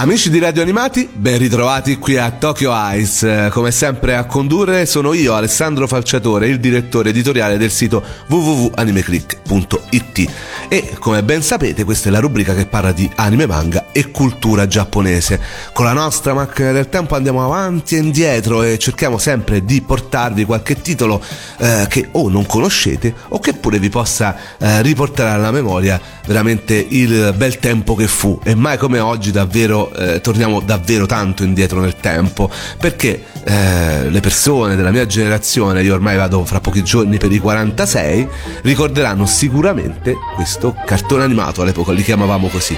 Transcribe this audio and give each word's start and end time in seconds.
Amici 0.00 0.30
di 0.30 0.38
Radio 0.38 0.62
Animati, 0.62 1.10
ben 1.12 1.38
ritrovati 1.38 1.98
qui 1.98 2.16
a 2.16 2.30
Tokyo 2.30 2.72
Ice. 2.92 3.48
Come 3.50 3.72
sempre 3.72 4.14
a 4.14 4.26
condurre 4.26 4.86
sono 4.86 5.12
io, 5.12 5.34
Alessandro 5.34 5.88
Falciatore, 5.88 6.46
il 6.46 6.60
direttore 6.60 7.10
editoriale 7.10 7.58
del 7.58 7.72
sito 7.72 8.00
www.animeclick.it. 8.28 10.30
E 10.68 10.94
come 11.00 11.24
ben 11.24 11.42
sapete, 11.42 11.82
questa 11.82 12.10
è 12.10 12.12
la 12.12 12.20
rubrica 12.20 12.54
che 12.54 12.66
parla 12.66 12.92
di 12.92 13.10
anime, 13.16 13.46
manga 13.46 13.86
e 13.90 14.12
cultura 14.12 14.68
giapponese. 14.68 15.40
Con 15.72 15.86
la 15.86 15.94
nostra 15.94 16.32
macchina 16.32 16.70
del 16.70 16.88
tempo 16.88 17.16
andiamo 17.16 17.44
avanti 17.44 17.96
e 17.96 17.98
indietro 17.98 18.62
e 18.62 18.78
cerchiamo 18.78 19.18
sempre 19.18 19.64
di 19.64 19.82
portarvi 19.82 20.44
qualche 20.44 20.80
titolo 20.80 21.20
eh, 21.58 21.86
che 21.88 22.10
o 22.12 22.28
non 22.28 22.46
conoscete 22.46 23.12
o 23.30 23.40
che 23.40 23.52
pure 23.52 23.80
vi 23.80 23.88
possa 23.88 24.36
eh, 24.58 24.80
riportare 24.80 25.30
alla 25.30 25.50
memoria 25.50 26.00
veramente 26.24 26.86
il 26.88 27.34
bel 27.36 27.58
tempo 27.58 27.96
che 27.96 28.06
fu. 28.06 28.38
E 28.44 28.54
mai 28.54 28.78
come 28.78 29.00
oggi 29.00 29.32
davvero 29.32 29.86
eh, 29.92 30.20
torniamo 30.20 30.60
davvero 30.60 31.06
tanto 31.06 31.42
indietro 31.42 31.80
nel 31.80 31.96
tempo 31.96 32.50
perché 32.78 33.24
eh, 33.44 34.10
le 34.10 34.20
persone 34.20 34.76
della 34.76 34.90
mia 34.90 35.06
generazione, 35.06 35.82
io 35.82 35.94
ormai 35.94 36.16
vado 36.16 36.44
fra 36.44 36.60
pochi 36.60 36.82
giorni 36.82 37.18
per 37.18 37.32
i 37.32 37.38
46, 37.38 38.28
ricorderanno 38.62 39.26
sicuramente 39.26 40.14
questo 40.34 40.74
cartone 40.84 41.24
animato, 41.24 41.62
all'epoca 41.62 41.92
li 41.92 42.02
chiamavamo 42.02 42.48
così. 42.48 42.76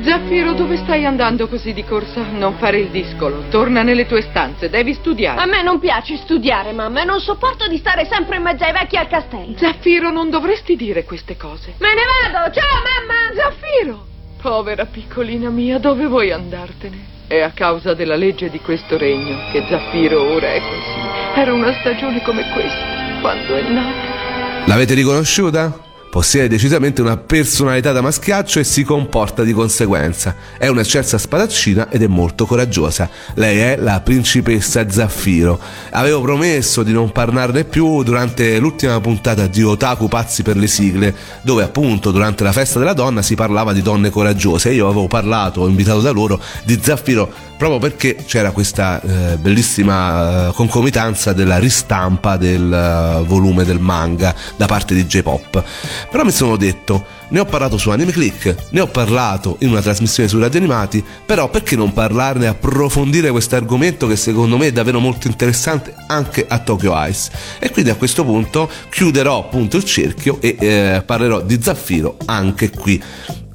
Zaffiro, 0.00 0.54
dove 0.54 0.78
stai 0.78 1.04
andando 1.04 1.46
così 1.48 1.74
di 1.74 1.84
corsa? 1.84 2.22
Non 2.22 2.56
fare 2.56 2.78
il 2.78 2.88
discolo. 2.88 3.44
Torna 3.50 3.82
nelle 3.82 4.06
tue 4.06 4.22
stanze, 4.22 4.70
devi 4.70 4.94
studiare. 4.94 5.38
A 5.40 5.46
me 5.46 5.62
non 5.62 5.78
piace 5.78 6.16
studiare, 6.16 6.72
mamma, 6.72 7.02
e 7.02 7.04
non 7.04 7.20
sopporto 7.20 7.68
di 7.68 7.76
stare 7.76 8.06
sempre 8.10 8.36
in 8.36 8.42
mezzo 8.42 8.64
ai 8.64 8.72
vecchi 8.72 8.96
al 8.96 9.06
castello. 9.06 9.56
Zaffiro, 9.56 10.10
non 10.10 10.30
dovresti 10.30 10.76
dire 10.76 11.04
queste 11.04 11.36
cose. 11.36 11.74
Me 11.78 11.94
ne 11.94 12.32
vado! 12.32 12.52
Ciao, 12.52 12.80
mamma! 12.82 13.34
Zaffiro! 13.34 14.11
Povera 14.42 14.86
piccolina 14.86 15.50
mia, 15.50 15.78
dove 15.78 16.04
vuoi 16.08 16.32
andartene? 16.32 16.98
È 17.28 17.38
a 17.38 17.52
causa 17.52 17.94
della 17.94 18.16
legge 18.16 18.50
di 18.50 18.58
questo 18.58 18.98
regno 18.98 19.36
che 19.52 19.64
Zaffiro 19.68 20.20
ora 20.20 20.52
è 20.52 20.58
così. 20.58 21.40
Era 21.40 21.52
una 21.52 21.72
stagione 21.78 22.20
come 22.22 22.42
questa, 22.52 23.20
quando 23.20 23.54
è 23.54 23.62
nata. 23.70 24.66
L'avete 24.66 24.94
riconosciuta? 24.94 25.91
Possiede 26.12 26.46
decisamente 26.46 27.00
una 27.00 27.16
personalità 27.16 27.90
da 27.92 28.02
maschiaccio 28.02 28.58
e 28.58 28.64
si 28.64 28.84
comporta 28.84 29.44
di 29.44 29.54
conseguenza. 29.54 30.36
È 30.58 30.68
un'eccelsa 30.68 31.16
spadaccina 31.16 31.88
ed 31.88 32.02
è 32.02 32.06
molto 32.06 32.44
coraggiosa. 32.44 33.08
Lei 33.36 33.56
è 33.60 33.76
la 33.78 33.98
principessa 34.02 34.90
Zaffiro. 34.90 35.58
Avevo 35.92 36.20
promesso 36.20 36.82
di 36.82 36.92
non 36.92 37.12
parlarne 37.12 37.64
più 37.64 38.02
durante 38.02 38.58
l'ultima 38.58 39.00
puntata 39.00 39.46
di 39.46 39.62
Otaku 39.62 40.08
Pazzi 40.08 40.42
per 40.42 40.58
le 40.58 40.66
sigle, 40.66 41.14
dove 41.40 41.62
appunto 41.62 42.10
durante 42.10 42.44
la 42.44 42.52
festa 42.52 42.78
della 42.78 42.92
donna 42.92 43.22
si 43.22 43.34
parlava 43.34 43.72
di 43.72 43.80
donne 43.80 44.10
coraggiose 44.10 44.70
io 44.70 44.88
avevo 44.88 45.06
parlato, 45.06 45.66
invitato 45.66 46.02
da 46.02 46.10
loro, 46.10 46.38
di 46.62 46.78
Zaffiro 46.78 47.52
proprio 47.62 47.78
perché 47.78 48.16
c'era 48.26 48.50
questa 48.50 49.00
eh, 49.00 49.36
bellissima 49.36 50.48
eh, 50.48 50.52
concomitanza 50.52 51.32
della 51.32 51.58
ristampa 51.58 52.36
del 52.36 52.72
eh, 52.72 53.22
volume 53.24 53.62
del 53.62 53.78
manga 53.78 54.34
da 54.56 54.66
parte 54.66 54.94
di 54.96 55.06
J-Pop. 55.06 55.62
Però 56.10 56.24
mi 56.24 56.30
sono 56.30 56.56
detto, 56.56 57.04
ne 57.32 57.40
ho 57.40 57.44
parlato 57.46 57.78
su 57.78 57.90
Anime 57.90 58.12
Click, 58.12 58.54
ne 58.70 58.80
ho 58.80 58.86
parlato 58.86 59.56
in 59.60 59.70
una 59.70 59.80
trasmissione 59.80 60.28
su 60.28 60.38
Radio 60.38 60.58
Animati, 60.58 61.02
però 61.24 61.48
perché 61.48 61.76
non 61.76 61.92
parlarne 61.92 62.44
e 62.44 62.48
approfondire 62.48 63.30
questo 63.30 63.56
argomento 63.56 64.06
che 64.06 64.16
secondo 64.16 64.58
me 64.58 64.66
è 64.66 64.72
davvero 64.72 65.00
molto 65.00 65.28
interessante 65.28 65.94
anche 66.06 66.44
a 66.46 66.58
Tokyo 66.58 66.92
Ice? 67.08 67.30
E 67.58 67.70
quindi 67.70 67.90
a 67.90 67.96
questo 67.96 68.24
punto 68.24 68.70
chiuderò 68.90 69.38
appunto 69.38 69.78
il 69.78 69.84
cerchio 69.84 70.38
e 70.40 70.56
eh, 70.58 71.02
parlerò 71.04 71.40
di 71.40 71.58
Zaffiro 71.60 72.18
anche 72.26 72.70
qui. 72.70 73.02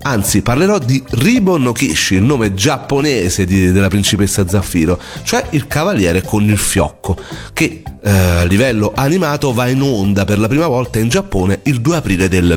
Anzi, 0.04 0.42
parlerò 0.42 0.78
di 0.80 1.04
Ribon 1.10 1.64
no 1.64 1.74
Kishi, 1.74 2.16
il 2.16 2.24
nome 2.24 2.54
giapponese 2.54 3.46
di, 3.46 3.72
della 3.72 3.90
principessa 3.90 4.48
Zaffiro, 4.48 5.00
cioè 5.24 5.46
il 5.50 5.68
cavaliere 5.68 6.22
con 6.22 6.44
il 6.44 6.58
fiocco, 6.58 7.18
che 7.52 7.84
eh, 8.02 8.10
a 8.10 8.44
livello 8.44 8.94
animato 8.96 9.52
va 9.52 9.68
in 9.68 9.82
onda 9.82 10.24
per 10.24 10.40
la 10.40 10.48
prima 10.48 10.68
volta 10.68 11.00
in 11.00 11.10
Giappone 11.10 11.60
il 11.64 11.82
2 11.82 11.96
aprile 11.98 12.30
del 12.30 12.56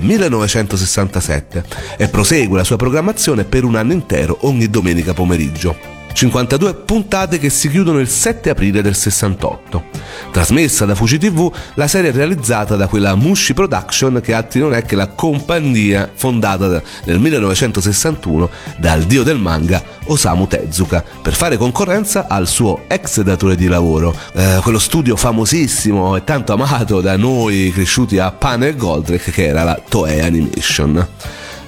1967 1.10 1.64
e 1.96 2.08
prosegue 2.08 2.58
la 2.58 2.64
sua 2.64 2.76
programmazione 2.76 3.44
per 3.44 3.64
un 3.64 3.74
anno 3.74 3.92
intero 3.92 4.38
ogni 4.42 4.68
domenica 4.68 5.12
pomeriggio. 5.12 5.99
52 6.12 6.74
puntate 6.74 7.38
che 7.38 7.50
si 7.50 7.70
chiudono 7.70 7.98
il 7.98 8.08
7 8.08 8.50
aprile 8.50 8.82
del 8.82 8.94
68. 8.94 9.84
Trasmessa 10.32 10.84
da 10.84 10.94
Fuji 10.94 11.18
TV, 11.18 11.50
la 11.74 11.88
serie 11.88 12.10
è 12.10 12.12
realizzata 12.12 12.76
da 12.76 12.86
quella 12.86 13.14
Mushi 13.14 13.54
Production 13.54 14.20
che 14.22 14.34
altri 14.34 14.60
non 14.60 14.74
è 14.74 14.82
che 14.82 14.96
la 14.96 15.08
compagnia 15.08 16.10
fondata 16.12 16.82
nel 17.04 17.18
1961 17.18 18.50
dal 18.76 19.02
dio 19.04 19.22
del 19.22 19.38
manga 19.38 19.82
Osamu 20.06 20.46
Tezuka 20.46 21.04
per 21.22 21.34
fare 21.34 21.56
concorrenza 21.56 22.26
al 22.28 22.48
suo 22.48 22.84
ex 22.88 23.20
datore 23.20 23.56
di 23.56 23.66
lavoro, 23.66 24.14
eh, 24.32 24.58
quello 24.62 24.78
studio 24.78 25.16
famosissimo 25.16 26.16
e 26.16 26.24
tanto 26.24 26.52
amato 26.52 27.00
da 27.00 27.16
noi 27.16 27.70
cresciuti 27.72 28.18
a 28.18 28.30
pane 28.30 28.68
e 28.68 28.76
Goldrake 28.76 29.30
che 29.30 29.46
era 29.46 29.62
la 29.62 29.80
Toei 29.88 30.20
Animation. 30.20 31.06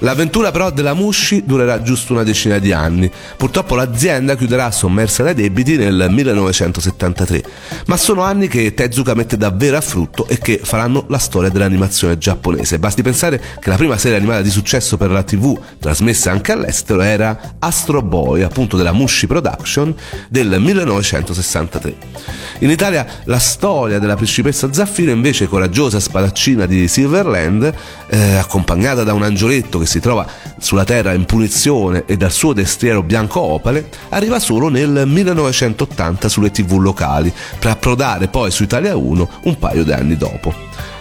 L'avventura 0.03 0.51
però 0.51 0.69
della 0.69 0.93
Mushi 0.93 1.43
durerà 1.45 1.81
giusto 1.81 2.11
una 2.11 2.23
decina 2.23 2.57
di 2.57 2.73
anni. 2.73 3.09
Purtroppo 3.37 3.75
l'azienda 3.75 4.35
chiuderà 4.35 4.69
sommersa 4.69 5.23
dai 5.23 5.33
debiti 5.33 5.77
nel 5.77 6.07
1973, 6.09 7.43
ma 7.85 7.95
sono 7.95 8.21
anni 8.21 8.49
che 8.49 8.73
Tezuka 8.73 9.13
mette 9.13 9.37
davvero 9.37 9.77
a 9.77 9.81
frutto 9.81 10.27
e 10.27 10.39
che 10.39 10.59
faranno 10.61 11.05
la 11.07 11.17
storia 11.17 11.49
dell'animazione 11.49 12.17
giapponese. 12.17 12.79
Basti 12.79 13.01
pensare 13.01 13.41
che 13.61 13.69
la 13.69 13.77
prima 13.77 13.97
serie 13.97 14.17
animata 14.17 14.41
di 14.41 14.49
successo 14.49 14.97
per 14.97 15.09
la 15.09 15.23
TV, 15.23 15.57
trasmessa 15.79 16.31
anche 16.31 16.51
all'estero, 16.51 16.99
era 16.99 17.55
Astro 17.59 18.01
Boy, 18.01 18.41
appunto 18.41 18.75
della 18.75 18.91
Mushi 18.91 19.25
Production 19.25 19.95
del 20.27 20.59
1963. 20.59 21.95
In 22.59 22.69
Italia 22.69 23.07
la 23.23 23.39
storia 23.39 23.99
della 23.99 24.15
principessa 24.15 24.71
Zaffiro 24.73 25.11
invece 25.11 25.47
coraggiosa 25.47 26.01
spadaccina 26.01 26.65
di 26.65 26.89
Silverland, 26.89 27.73
eh, 28.09 28.35
accompagnata 28.35 29.03
da 29.03 29.13
un 29.13 29.23
angioletto 29.23 29.79
che 29.79 29.91
si 29.93 29.99
trova 29.99 30.25
sulla 30.57 30.85
Terra 30.85 31.13
in 31.13 31.25
punizione 31.25 32.05
e 32.07 32.17
dal 32.17 32.31
suo 32.31 32.53
destriero 32.53 33.03
bianco 33.03 33.41
opale, 33.41 33.89
arriva 34.09 34.39
solo 34.39 34.67
nel 34.67 35.03
1980 35.05 36.29
sulle 36.29 36.49
tv 36.49 36.79
locali, 36.79 37.31
per 37.59 37.69
approdare 37.69 38.27
poi 38.27 38.49
su 38.49 38.63
Italia 38.63 38.95
1 38.95 39.29
un 39.43 39.59
paio 39.59 39.83
di 39.83 39.91
anni 39.91 40.17
dopo. 40.17 40.51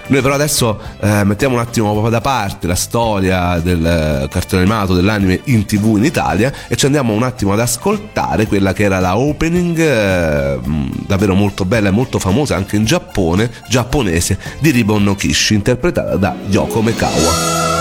Noi 0.09 0.21
però 0.21 0.35
adesso 0.35 0.79
eh, 1.01 1.25
mettiamo 1.25 1.55
un 1.55 1.61
attimo 1.61 2.11
da 2.11 2.21
parte 2.21 2.67
la 2.67 2.75
storia 2.75 3.59
del 3.61 3.87
eh, 3.87 4.29
cartone 4.29 4.63
animato 4.63 4.95
dell'anime 4.95 5.41
in 5.45 5.65
tv 5.65 5.97
in 5.97 6.05
Italia 6.05 6.53
e 6.69 6.77
ci 6.77 6.85
andiamo 6.85 7.15
un 7.15 7.23
attimo 7.23 7.55
ad 7.55 7.61
ascoltare 7.61 8.47
quella 8.47 8.75
che 8.75 8.83
era 8.83 8.99
la 8.99 9.17
opening 9.17 9.79
eh, 9.79 10.59
davvero 11.07 11.35
molto 11.35 11.65
bella 11.65 11.89
e 11.89 11.93
molto 11.93 12.19
famosa 12.19 12.57
anche 12.57 12.77
in 12.77 12.85
Giappone, 12.85 13.51
giapponese, 13.69 14.39
di 14.59 14.71
Ribon 14.71 15.05
no 15.05 15.15
Kishi 15.15 15.55
interpretata 15.55 16.17
da 16.17 16.35
Yoko 16.47 16.83
Mekawa. 16.83 17.72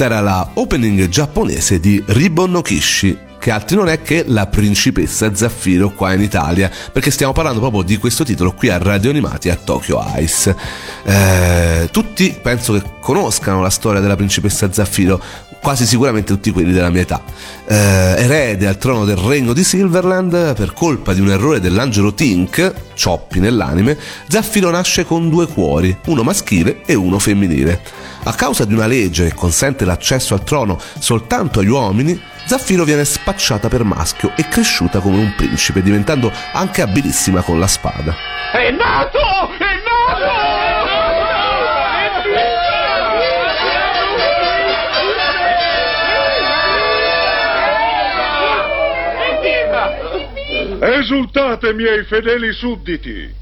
Questa 0.00 0.16
era 0.16 0.24
la 0.24 0.50
opening 0.54 1.08
giapponese 1.08 1.78
di 1.78 2.02
Ribbon 2.06 2.52
no 2.52 2.62
Kishi, 2.62 3.14
che 3.40 3.50
altri 3.50 3.74
non 3.74 3.88
è 3.88 4.02
che 4.02 4.24
la 4.26 4.46
principessa 4.46 5.34
Zaffiro 5.34 5.90
qua 5.90 6.12
in 6.12 6.20
Italia, 6.20 6.70
perché 6.92 7.10
stiamo 7.10 7.32
parlando 7.32 7.58
proprio 7.58 7.82
di 7.82 7.96
questo 7.96 8.22
titolo 8.22 8.52
qui 8.52 8.68
a 8.68 8.76
Radio 8.76 9.08
Animati 9.08 9.48
a 9.48 9.56
Tokyo 9.56 10.04
Ice. 10.18 10.54
Eh, 11.04 11.88
tutti 11.90 12.38
penso 12.40 12.74
che 12.74 12.82
conoscano 13.00 13.62
la 13.62 13.70
storia 13.70 14.00
della 14.00 14.14
principessa 14.14 14.70
Zaffiro, 14.70 15.20
quasi 15.62 15.86
sicuramente 15.86 16.34
tutti 16.34 16.50
quelli 16.50 16.70
della 16.70 16.90
mia 16.90 17.00
età. 17.00 17.22
Eh, 17.66 17.74
erede 17.74 18.66
al 18.66 18.76
trono 18.76 19.06
del 19.06 19.16
regno 19.16 19.54
di 19.54 19.64
Silverland 19.64 20.54
per 20.54 20.74
colpa 20.74 21.14
di 21.14 21.20
un 21.20 21.30
errore 21.30 21.60
dell'angelo 21.60 22.12
Tink, 22.12 22.74
Cioppi 22.92 23.40
nell'anime, 23.40 23.96
Zaffiro 24.28 24.70
nasce 24.70 25.06
con 25.06 25.30
due 25.30 25.46
cuori, 25.46 25.96
uno 26.06 26.22
maschile 26.22 26.82
e 26.84 26.92
uno 26.92 27.18
femminile. 27.18 27.80
A 28.24 28.34
causa 28.34 28.66
di 28.66 28.74
una 28.74 28.86
legge 28.86 29.28
che 29.28 29.34
consente 29.34 29.86
l'accesso 29.86 30.34
al 30.34 30.44
trono 30.44 30.78
soltanto 30.98 31.60
agli 31.60 31.68
uomini, 31.68 32.20
Zaffiro 32.44 32.84
viene 32.84 33.04
spacciata 33.04 33.68
per 33.68 33.84
maschio 33.84 34.32
e 34.36 34.48
cresciuta 34.48 35.00
come 35.00 35.18
un 35.18 35.34
principe, 35.34 35.82
diventando 35.82 36.32
anche 36.52 36.82
abilissima 36.82 37.42
con 37.42 37.58
la 37.58 37.66
spada. 37.66 38.14
È 38.52 38.70
nato! 38.70 39.18
È 39.58 39.82
nato! 39.84 40.58
Esultate, 50.82 51.72
miei 51.74 52.04
fedeli 52.04 52.52
sudditi! 52.52 53.38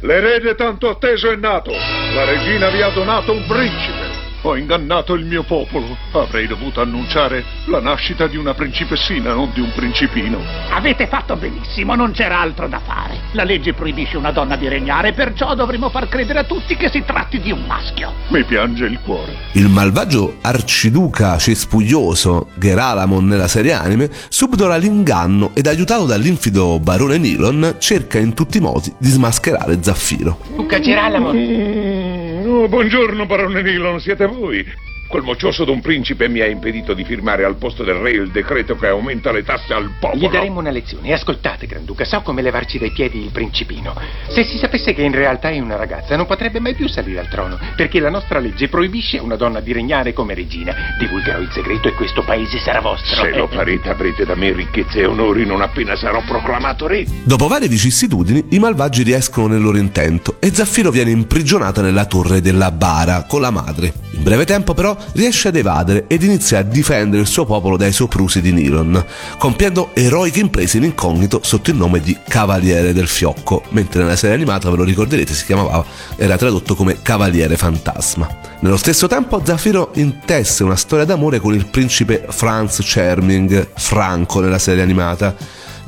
L'erede 0.00 0.54
tanto 0.54 0.88
atteso 0.88 1.30
è 1.30 1.36
nato. 1.36 1.72
La 1.72 2.24
regina 2.24 2.68
vi 2.68 2.82
ha 2.82 2.90
donato 2.90 3.32
un 3.32 3.44
principe. 3.46 4.07
Ho 4.42 4.56
ingannato 4.56 5.14
il 5.14 5.24
mio 5.24 5.42
popolo. 5.42 5.96
Avrei 6.12 6.46
dovuto 6.46 6.80
annunciare 6.80 7.44
la 7.66 7.80
nascita 7.80 8.28
di 8.28 8.36
una 8.36 8.54
principessina, 8.54 9.34
non 9.34 9.50
di 9.52 9.60
un 9.60 9.72
principino. 9.74 10.38
Avete 10.70 11.08
fatto 11.08 11.36
benissimo, 11.36 11.96
non 11.96 12.12
c'era 12.12 12.38
altro 12.38 12.68
da 12.68 12.78
fare. 12.78 13.18
La 13.32 13.42
legge 13.42 13.72
proibisce 13.72 14.16
una 14.16 14.30
donna 14.30 14.56
di 14.56 14.68
regnare, 14.68 15.12
perciò 15.12 15.54
dovremo 15.54 15.90
far 15.90 16.08
credere 16.08 16.38
a 16.38 16.44
tutti 16.44 16.76
che 16.76 16.88
si 16.88 17.02
tratti 17.04 17.40
di 17.40 17.50
un 17.50 17.64
maschio. 17.66 18.12
Mi 18.28 18.44
piange 18.44 18.84
il 18.84 19.00
cuore. 19.00 19.36
Il 19.52 19.68
malvagio 19.68 20.36
arciduca 20.40 21.36
cespuglioso 21.38 22.48
Geralamon 22.54 23.26
nella 23.26 23.48
serie 23.48 23.72
anime 23.72 24.08
subdola 24.28 24.76
l'inganno 24.76 25.50
ed 25.54 25.66
aiutato 25.66 26.06
dall'infido 26.06 26.78
barone 26.78 27.18
Nilon 27.18 27.76
cerca 27.78 28.18
in 28.18 28.34
tutti 28.34 28.58
i 28.58 28.60
modi 28.60 28.94
di 28.98 29.08
smascherare 29.08 29.78
Zaffiro. 29.82 30.38
Luca 30.54 30.78
Geralamon. 30.78 32.27
Oh, 32.58 32.66
buongiorno, 32.66 33.24
barone 33.24 33.62
Nilon, 33.62 34.00
siete 34.00 34.26
voi? 34.26 34.66
Quel 35.08 35.22
moccioso 35.22 35.64
d'un 35.64 35.80
principe 35.80 36.28
mi 36.28 36.40
ha 36.40 36.46
impedito 36.46 36.92
di 36.92 37.02
firmare 37.02 37.42
al 37.42 37.56
posto 37.56 37.82
del 37.82 37.94
re 37.94 38.10
il 38.10 38.30
decreto 38.30 38.76
che 38.76 38.88
aumenta 38.88 39.32
le 39.32 39.42
tasse 39.42 39.72
al 39.72 39.92
popolo. 39.98 40.20
Gli 40.20 40.28
daremo 40.28 40.60
una 40.60 40.70
lezione. 40.70 41.14
Ascoltate, 41.14 41.66
Granduca, 41.66 42.04
so 42.04 42.20
come 42.20 42.42
levarci 42.42 42.78
dai 42.78 42.90
piedi 42.90 43.18
il 43.18 43.30
principino. 43.30 43.94
Se 44.28 44.44
si 44.44 44.58
sapesse 44.58 44.92
che 44.92 45.00
in 45.00 45.12
realtà 45.12 45.48
è 45.48 45.58
una 45.60 45.76
ragazza, 45.76 46.14
non 46.14 46.26
potrebbe 46.26 46.60
mai 46.60 46.74
più 46.74 46.86
salire 46.88 47.20
al 47.20 47.28
trono, 47.28 47.58
perché 47.74 48.00
la 48.00 48.10
nostra 48.10 48.38
legge 48.38 48.68
proibisce 48.68 49.16
a 49.16 49.22
una 49.22 49.36
donna 49.36 49.60
di 49.60 49.72
regnare 49.72 50.12
come 50.12 50.34
regina. 50.34 50.74
Divulgherò 50.98 51.38
il 51.38 51.50
segreto 51.52 51.88
e 51.88 51.94
questo 51.94 52.22
paese 52.22 52.58
sarà 52.58 52.80
vostro. 52.80 53.24
Se 53.24 53.30
lo 53.30 53.46
farete 53.46 53.88
avrete 53.88 54.26
da 54.26 54.34
me 54.34 54.52
ricchezze 54.52 55.00
e 55.00 55.06
onori 55.06 55.46
non 55.46 55.62
appena 55.62 55.96
sarò 55.96 56.22
proclamato 56.26 56.86
re. 56.86 57.06
Dopo 57.24 57.48
varie 57.48 57.68
vicissitudini, 57.68 58.44
i 58.50 58.58
malvagi 58.58 59.04
riescono 59.04 59.46
nel 59.46 59.62
loro 59.62 59.78
intento 59.78 60.36
e 60.38 60.52
Zaffiro 60.52 60.90
viene 60.90 61.12
imprigionata 61.12 61.80
nella 61.80 62.04
torre 62.04 62.42
della 62.42 62.70
bara 62.70 63.24
con 63.26 63.40
la 63.40 63.50
madre. 63.50 64.06
In 64.10 64.24
breve 64.24 64.44
tempo, 64.44 64.74
però, 64.74 64.96
riesce 65.12 65.48
ad 65.48 65.56
evadere 65.56 66.04
ed 66.06 66.22
inizia 66.22 66.58
a 66.58 66.62
difendere 66.62 67.22
il 67.22 67.28
suo 67.28 67.44
popolo 67.44 67.76
dai 67.76 67.92
soprusi 67.92 68.40
di 68.40 68.52
Nilon, 68.52 69.04
compiendo 69.38 69.90
eroiche 69.94 70.40
imprese 70.40 70.78
in 70.78 70.84
incognito 70.84 71.40
sotto 71.42 71.70
il 71.70 71.76
nome 71.76 72.00
di 72.00 72.16
Cavaliere 72.26 72.92
del 72.92 73.08
Fiocco, 73.08 73.62
mentre 73.70 74.02
nella 74.02 74.16
serie 74.16 74.36
animata, 74.36 74.70
ve 74.70 74.76
lo 74.76 74.84
ricorderete, 74.84 75.34
si 75.34 75.44
chiamava, 75.44 75.84
era 76.16 76.36
tradotto 76.36 76.74
come 76.74 76.98
Cavaliere 77.02 77.56
Fantasma. 77.56 78.28
Nello 78.60 78.76
stesso 78.76 79.06
tempo, 79.06 79.40
Zaffiro 79.44 79.90
intesse 79.94 80.64
una 80.64 80.76
storia 80.76 81.04
d'amore 81.04 81.38
con 81.38 81.54
il 81.54 81.66
principe 81.66 82.26
Franz 82.28 82.80
Charming, 82.82 83.68
Franco 83.76 84.40
nella 84.40 84.58
serie 84.58 84.82
animata, 84.82 85.34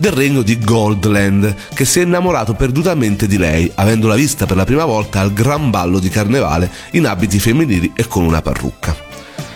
del 0.00 0.12
regno 0.12 0.40
di 0.40 0.58
Goldland, 0.58 1.54
che 1.74 1.84
si 1.84 2.00
è 2.00 2.04
innamorato 2.04 2.54
perdutamente 2.54 3.26
di 3.26 3.36
lei, 3.36 3.70
avendola 3.74 4.14
vista 4.14 4.46
per 4.46 4.56
la 4.56 4.64
prima 4.64 4.86
volta 4.86 5.20
al 5.20 5.34
gran 5.34 5.68
ballo 5.68 5.98
di 5.98 6.08
carnevale 6.08 6.70
in 6.92 7.06
abiti 7.06 7.38
femminili 7.38 7.92
e 7.94 8.06
con 8.08 8.24
una 8.24 8.40
parrucca. 8.40 8.96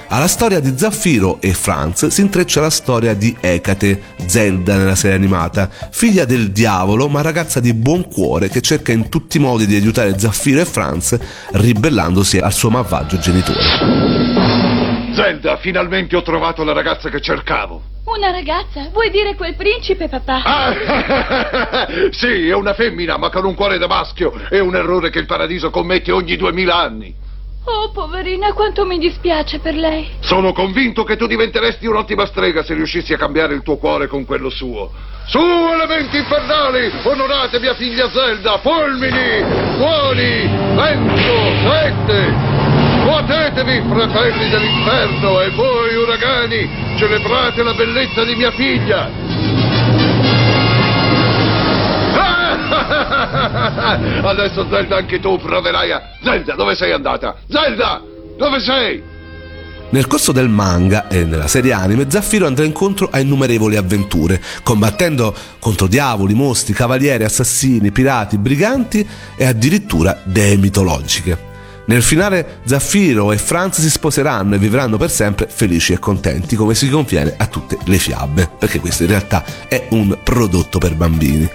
Alla 0.08 0.28
storia 0.28 0.60
di 0.60 0.74
Zaffiro 0.76 1.40
e 1.40 1.54
Franz 1.54 2.08
si 2.08 2.20
intreccia 2.20 2.60
la 2.60 2.68
storia 2.68 3.14
di 3.14 3.34
Ecate, 3.40 4.00
Zelda 4.26 4.76
nella 4.76 4.94
serie 4.94 5.16
animata, 5.16 5.70
figlia 5.90 6.26
del 6.26 6.52
diavolo 6.52 7.08
ma 7.08 7.22
ragazza 7.22 7.58
di 7.58 7.72
buon 7.72 8.06
cuore 8.06 8.50
che 8.50 8.60
cerca 8.60 8.92
in 8.92 9.08
tutti 9.08 9.38
i 9.38 9.40
modi 9.40 9.66
di 9.66 9.74
aiutare 9.76 10.18
Zaffiro 10.18 10.60
e 10.60 10.66
Franz 10.66 11.18
ribellandosi 11.52 12.36
al 12.36 12.52
suo 12.52 12.68
malvagio 12.68 13.18
genitore. 13.18 14.53
Zelda, 15.14 15.56
finalmente 15.59 16.16
ho 16.16 16.23
trovato 16.23 16.64
la 16.64 16.73
ragazza 16.73 17.09
che 17.09 17.21
cercavo. 17.21 17.83
Una 18.04 18.30
ragazza? 18.30 18.88
Vuoi 18.92 19.11
dire 19.11 19.35
quel 19.35 19.54
principe, 19.54 20.09
papà? 20.09 20.42
Ah, 20.44 21.87
sì, 22.11 22.49
è 22.49 22.54
una 22.54 22.75
femmina, 22.75 23.16
ma 23.16 23.30
con 23.30 23.44
un 23.47 23.54
cuore 23.54 23.78
da 23.78 23.87
maschio. 23.87 24.33
È 24.49 24.59
un 24.59 24.75
errore 24.75 25.11
che 25.11 25.21
il 25.21 25.26
paradiso 25.26 25.71
commette 25.71 26.12
ogni 26.12 26.37
duemila 26.37 26.76
anni. 26.76 27.14
Oh, 27.66 27.90
poverina, 27.92 28.52
quanto 28.52 28.85
mi 28.85 28.99
dispiace 28.99 29.59
per 29.59 29.75
lei. 29.75 30.06
Sono 30.21 30.52
convinto 30.52 31.02
che 31.02 31.16
tu 31.16 31.26
diventeresti 31.26 31.87
un'ottima 31.87 32.26
strega 32.26 32.62
se 32.62 32.75
riuscissi 32.75 33.14
a 33.14 33.16
cambiare 33.16 33.54
il 33.54 33.62
tuo 33.62 33.78
cuore 33.78 34.06
con 34.06 34.26
quello 34.26 34.50
suo. 34.50 34.90
Su, 35.26 35.38
elementi 35.38 36.18
infernali! 36.18 36.90
Onorate 37.04 37.59
mia 37.61 37.75
figlia 37.75 38.11
Zelda! 38.11 38.59
Fulmini! 38.59 39.42
Tuoni! 39.78 40.47
Vento! 40.75 41.71
Sette! 41.71 42.63
Muotetevi, 43.14 43.80
fratelli 43.88 44.50
dell'inferno, 44.50 45.40
e 45.40 45.50
voi, 45.50 45.94
uragani, 45.94 46.68
celebrate 46.99 47.62
la 47.62 47.73
bellezza 47.73 48.25
di 48.25 48.35
mia 48.35 48.50
figlia! 48.50 49.09
Adesso 54.28 54.66
Zelda 54.68 54.97
anche 54.97 55.21
tu 55.21 55.38
proverai 55.38 55.92
a... 55.92 56.02
Zelda, 56.25 56.56
dove 56.56 56.75
sei 56.75 56.90
andata? 56.90 57.37
Zelda! 57.49 58.02
Dove 58.37 58.59
sei? 58.59 59.00
Nel 59.90 60.09
corso 60.09 60.33
del 60.33 60.49
manga 60.49 61.06
e 61.06 61.25
nella 61.25 61.47
serie 61.47 61.73
anime, 61.73 62.11
Zaffiro 62.11 62.49
andrà 62.49 62.64
incontro 62.64 63.09
a 63.12 63.21
innumerevoli 63.21 63.76
avventure, 63.76 64.42
combattendo 64.64 65.33
contro 65.61 65.87
diavoli, 65.87 66.35
mostri, 66.35 66.73
cavalieri, 66.73 67.23
assassini, 67.23 67.92
pirati, 67.92 68.38
briganti 68.38 69.09
e 69.37 69.44
addirittura 69.47 70.18
dee 70.25 70.56
mitologiche. 70.56 71.52
Nel 71.86 72.02
finale 72.02 72.60
Zaffiro 72.64 73.30
e 73.30 73.36
Franz 73.36 73.80
si 73.80 73.90
sposeranno 73.90 74.54
e 74.54 74.58
vivranno 74.58 74.96
per 74.96 75.10
sempre 75.10 75.46
felici 75.50 75.92
e 75.92 75.98
contenti, 75.98 76.56
come 76.56 76.74
si 76.74 76.88
conviene 76.88 77.34
a 77.36 77.46
tutte 77.46 77.76
le 77.84 77.98
fiabe, 77.98 78.48
perché 78.58 78.80
questo 78.80 79.02
in 79.02 79.10
realtà 79.10 79.44
è 79.68 79.88
un 79.90 80.16
prodotto 80.22 80.78
per 80.78 80.94
bambini. 80.94 81.48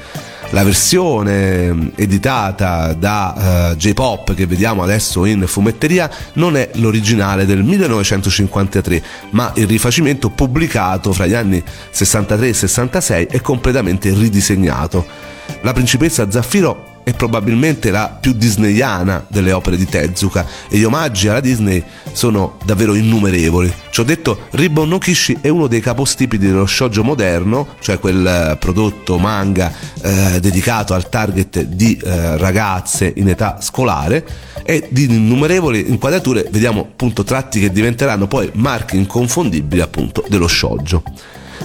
La 0.51 0.63
versione 0.63 1.91
editata 1.95 2.93
da 2.93 3.71
uh, 3.71 3.75
J-Pop 3.75 4.33
che 4.33 4.47
vediamo 4.47 4.81
adesso 4.81 5.25
in 5.25 5.45
fumetteria 5.45 6.09
non 6.33 6.57
è 6.57 6.69
l'originale 6.73 7.45
del 7.45 7.63
1953, 7.63 9.03
ma 9.31 9.51
il 9.55 9.67
rifacimento 9.67 10.29
pubblicato 10.29 11.13
fra 11.13 11.27
gli 11.27 11.35
anni 11.35 11.63
63 11.91 12.47
e 12.47 12.53
66 12.53 13.27
è 13.29 13.41
completamente 13.41 14.11
ridisegnato. 14.11 15.05
La 15.61 15.73
principessa 15.73 16.29
Zaffiro 16.31 16.88
è 17.03 17.13
probabilmente 17.13 17.91
la 17.91 18.17
più 18.19 18.33
disneyana 18.33 19.25
delle 19.27 19.51
opere 19.51 19.77
di 19.77 19.85
Tezuka 19.85 20.45
e 20.69 20.77
gli 20.77 20.83
omaggi 20.83 21.27
alla 21.27 21.39
Disney 21.39 21.83
sono 22.11 22.57
davvero 22.65 22.93
innumerevoli. 22.93 23.71
Ci 23.89 23.99
ho 23.99 24.03
detto, 24.03 24.47
Ribbon 24.51 24.87
no 24.87 24.97
Kishi 24.97 25.37
è 25.41 25.49
uno 25.49 25.67
dei 25.67 25.81
capostipiti 25.81 26.45
dello 26.45 26.65
shoujo 26.65 27.03
moderno, 27.03 27.67
cioè 27.79 27.99
quel 27.99 28.25
eh, 28.25 28.57
prodotto 28.57 29.17
manga 29.17 29.71
eh, 30.01 30.39
dedicato 30.39 30.93
al 30.93 31.09
target 31.09 31.63
di 31.63 31.97
eh, 31.97 32.37
ragazze 32.37 33.11
in 33.15 33.29
età 33.29 33.57
scolare 33.61 34.25
e 34.63 34.87
di 34.91 35.05
innumerevoli 35.05 35.89
inquadrature 35.89 36.47
vediamo 36.51 36.81
appunto 36.81 37.23
tratti 37.23 37.59
che 37.59 37.71
diventeranno 37.71 38.27
poi 38.27 38.49
marchi 38.53 38.97
inconfondibili 38.97 39.81
appunto 39.81 40.23
dello 40.27 40.47
shoujo. 40.47 41.03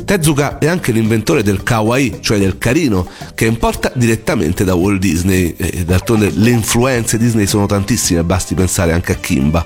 Tezuka 0.05 0.59
è 0.59 0.67
anche 0.67 0.93
l'inventore 0.93 1.43
del 1.43 1.63
kawaii, 1.63 2.19
cioè 2.21 2.39
del 2.39 2.59
carino, 2.59 3.07
che 3.35 3.47
importa 3.47 3.93
direttamente 3.95 4.65
da 4.65 4.75
Walt 4.75 5.01
Disney 5.01 5.55
e 5.57 5.85
d'altronde 5.85 6.31
le 6.35 6.51
influenze 6.51 7.19
Disney 7.19 7.47
sono 7.47 7.67
tantissime, 7.67 8.25
basti 8.25 8.55
pensare 8.55 8.93
anche 8.93 9.13
a 9.13 9.17
Kimba. 9.17 9.65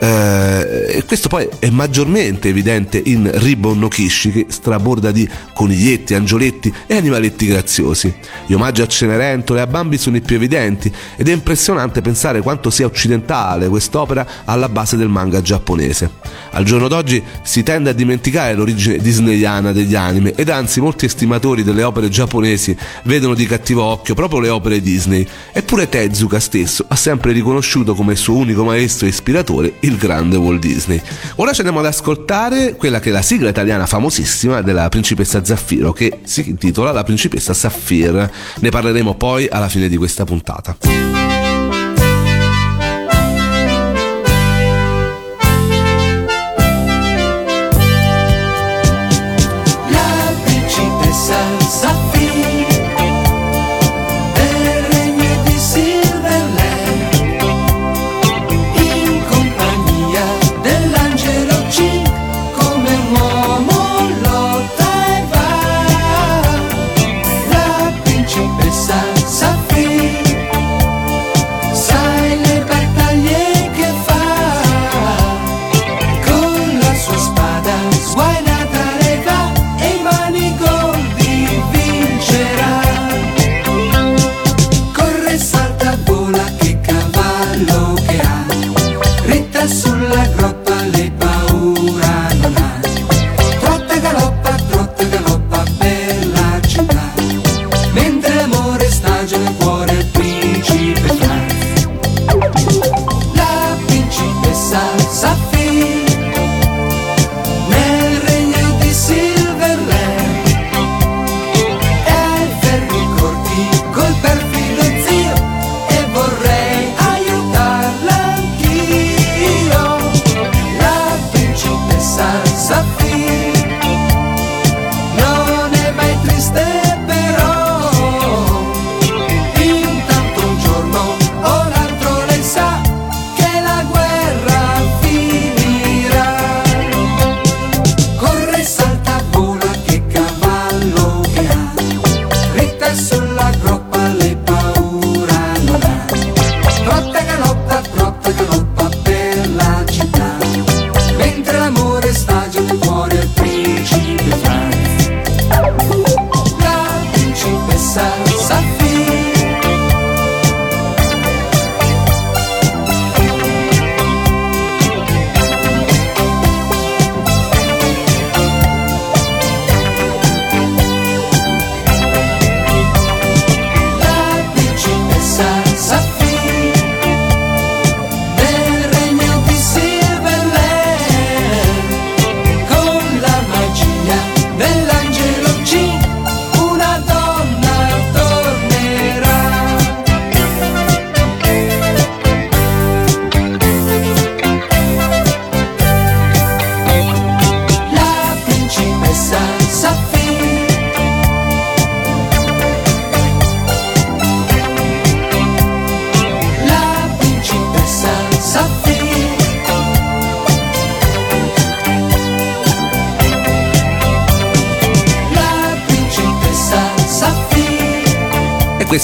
Eh, 0.00 1.02
questo 1.06 1.28
poi 1.28 1.48
è 1.58 1.70
maggiormente 1.70 2.48
evidente 2.48 3.00
in 3.04 3.28
Ribbon 3.32 3.78
no 3.78 3.88
Kishi 3.88 4.30
che 4.30 4.46
straborda 4.48 5.10
di 5.10 5.28
coniglietti, 5.54 6.14
angioletti 6.14 6.72
e 6.86 6.94
animaletti 6.94 7.46
graziosi. 7.46 8.14
Gli 8.46 8.52
omaggi 8.52 8.82
a 8.82 8.86
Cenerentola 8.86 9.60
e 9.60 9.62
a 9.62 9.66
Bambi 9.66 9.98
sono 9.98 10.16
i 10.16 10.20
più 10.20 10.36
evidenti 10.36 10.92
ed 11.16 11.28
è 11.28 11.32
impressionante 11.32 12.00
pensare 12.00 12.42
quanto 12.42 12.70
sia 12.70 12.86
occidentale 12.86 13.68
quest'opera 13.68 14.26
alla 14.44 14.68
base 14.68 14.96
del 14.96 15.08
manga 15.08 15.42
giapponese. 15.42 16.10
Al 16.50 16.64
giorno 16.64 16.88
d'oggi 16.88 17.22
si 17.42 17.62
tende 17.62 17.90
a 17.90 17.92
dimenticare 17.92 18.54
l'origine 18.54 18.98
disneyana 18.98 19.72
degli 19.72 19.94
anime 19.94 20.34
ed 20.34 20.48
anzi 20.48 20.80
molti 20.80 21.06
estimatori 21.06 21.62
delle 21.62 21.82
opere 21.82 22.08
giapponesi 22.08 22.76
vedono 23.04 23.34
di 23.34 23.46
cattivo 23.46 23.82
occhio 23.82 24.14
proprio 24.14 24.40
le 24.40 24.48
opere 24.48 24.80
Disney, 24.80 25.26
eppure 25.52 25.88
Tezuka 25.88 26.38
stesso 26.38 26.84
ha 26.86 26.96
sempre 26.96 27.32
riconosciuto 27.32 27.94
come 27.94 28.14
suo 28.14 28.36
unico 28.36 28.64
maestro 28.64 29.06
e 29.06 29.10
ispiratore 29.10 29.74
il 29.88 29.96
grande 29.96 30.36
Walt 30.36 30.60
Disney. 30.60 31.00
Ora 31.36 31.52
ci 31.52 31.60
andiamo 31.60 31.80
ad 31.80 31.86
ascoltare 31.86 32.76
quella 32.76 33.00
che 33.00 33.08
è 33.08 33.12
la 33.12 33.22
sigla 33.22 33.48
italiana 33.48 33.86
famosissima 33.86 34.60
della 34.62 34.88
principessa 34.88 35.44
Zaffiro 35.44 35.92
che 35.92 36.20
si 36.22 36.48
intitola 36.48 36.92
La 36.92 37.04
principessa 37.04 37.54
Saffir. 37.54 38.30
Ne 38.60 38.68
parleremo 38.68 39.14
poi 39.14 39.48
alla 39.48 39.68
fine 39.68 39.88
di 39.88 39.96
questa 39.96 40.24
puntata. 40.24 41.07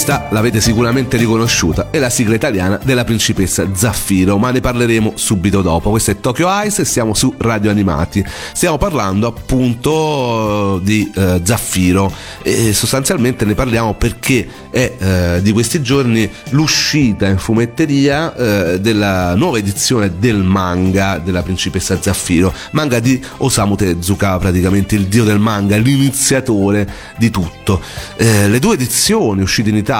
Questa 0.05 0.27
l'avete 0.29 0.61
sicuramente 0.61 1.17
riconosciuta, 1.17 1.87
è 1.89 1.97
la 1.97 2.11
sigla 2.11 2.35
italiana 2.35 2.79
della 2.83 3.03
principessa 3.03 3.67
Zaffiro, 3.73 4.37
ma 4.37 4.51
ne 4.51 4.59
parleremo 4.59 5.13
subito 5.15 5.63
dopo. 5.63 5.89
Questo 5.89 6.11
è 6.11 6.19
Tokyo 6.19 6.47
Ice 6.63 6.83
e 6.83 6.85
siamo 6.85 7.15
su 7.15 7.33
Radio 7.39 7.71
Animati. 7.71 8.23
Stiamo 8.53 8.77
parlando 8.77 9.25
appunto 9.25 10.79
di 10.83 11.11
eh, 11.15 11.41
Zaffiro 11.43 12.13
e 12.43 12.71
sostanzialmente 12.73 13.45
ne 13.45 13.55
parliamo 13.55 13.95
perché 13.95 14.47
è 14.69 14.93
eh, 14.95 15.41
di 15.41 15.51
questi 15.51 15.81
giorni 15.81 16.29
l'uscita 16.49 17.25
in 17.25 17.39
fumetteria 17.39 18.35
eh, 18.35 18.79
della 18.79 19.33
nuova 19.33 19.57
edizione 19.57 20.19
del 20.19 20.43
manga 20.43 21.17
della 21.17 21.41
principessa 21.41 21.99
Zaffiro, 21.99 22.53
manga 22.71 22.99
di 22.99 23.19
Osamu 23.37 23.75
Tezuka, 23.75 24.37
praticamente 24.37 24.93
il 24.93 25.07
dio 25.07 25.23
del 25.23 25.39
manga, 25.39 25.75
l'iniziatore 25.77 26.87
di 27.17 27.31
tutto. 27.31 27.81
Eh, 28.17 28.47
le 28.47 28.59
due 28.59 28.75
edizioni 28.75 29.41
uscite 29.41 29.69
in 29.69 29.77
Italia, 29.77 29.93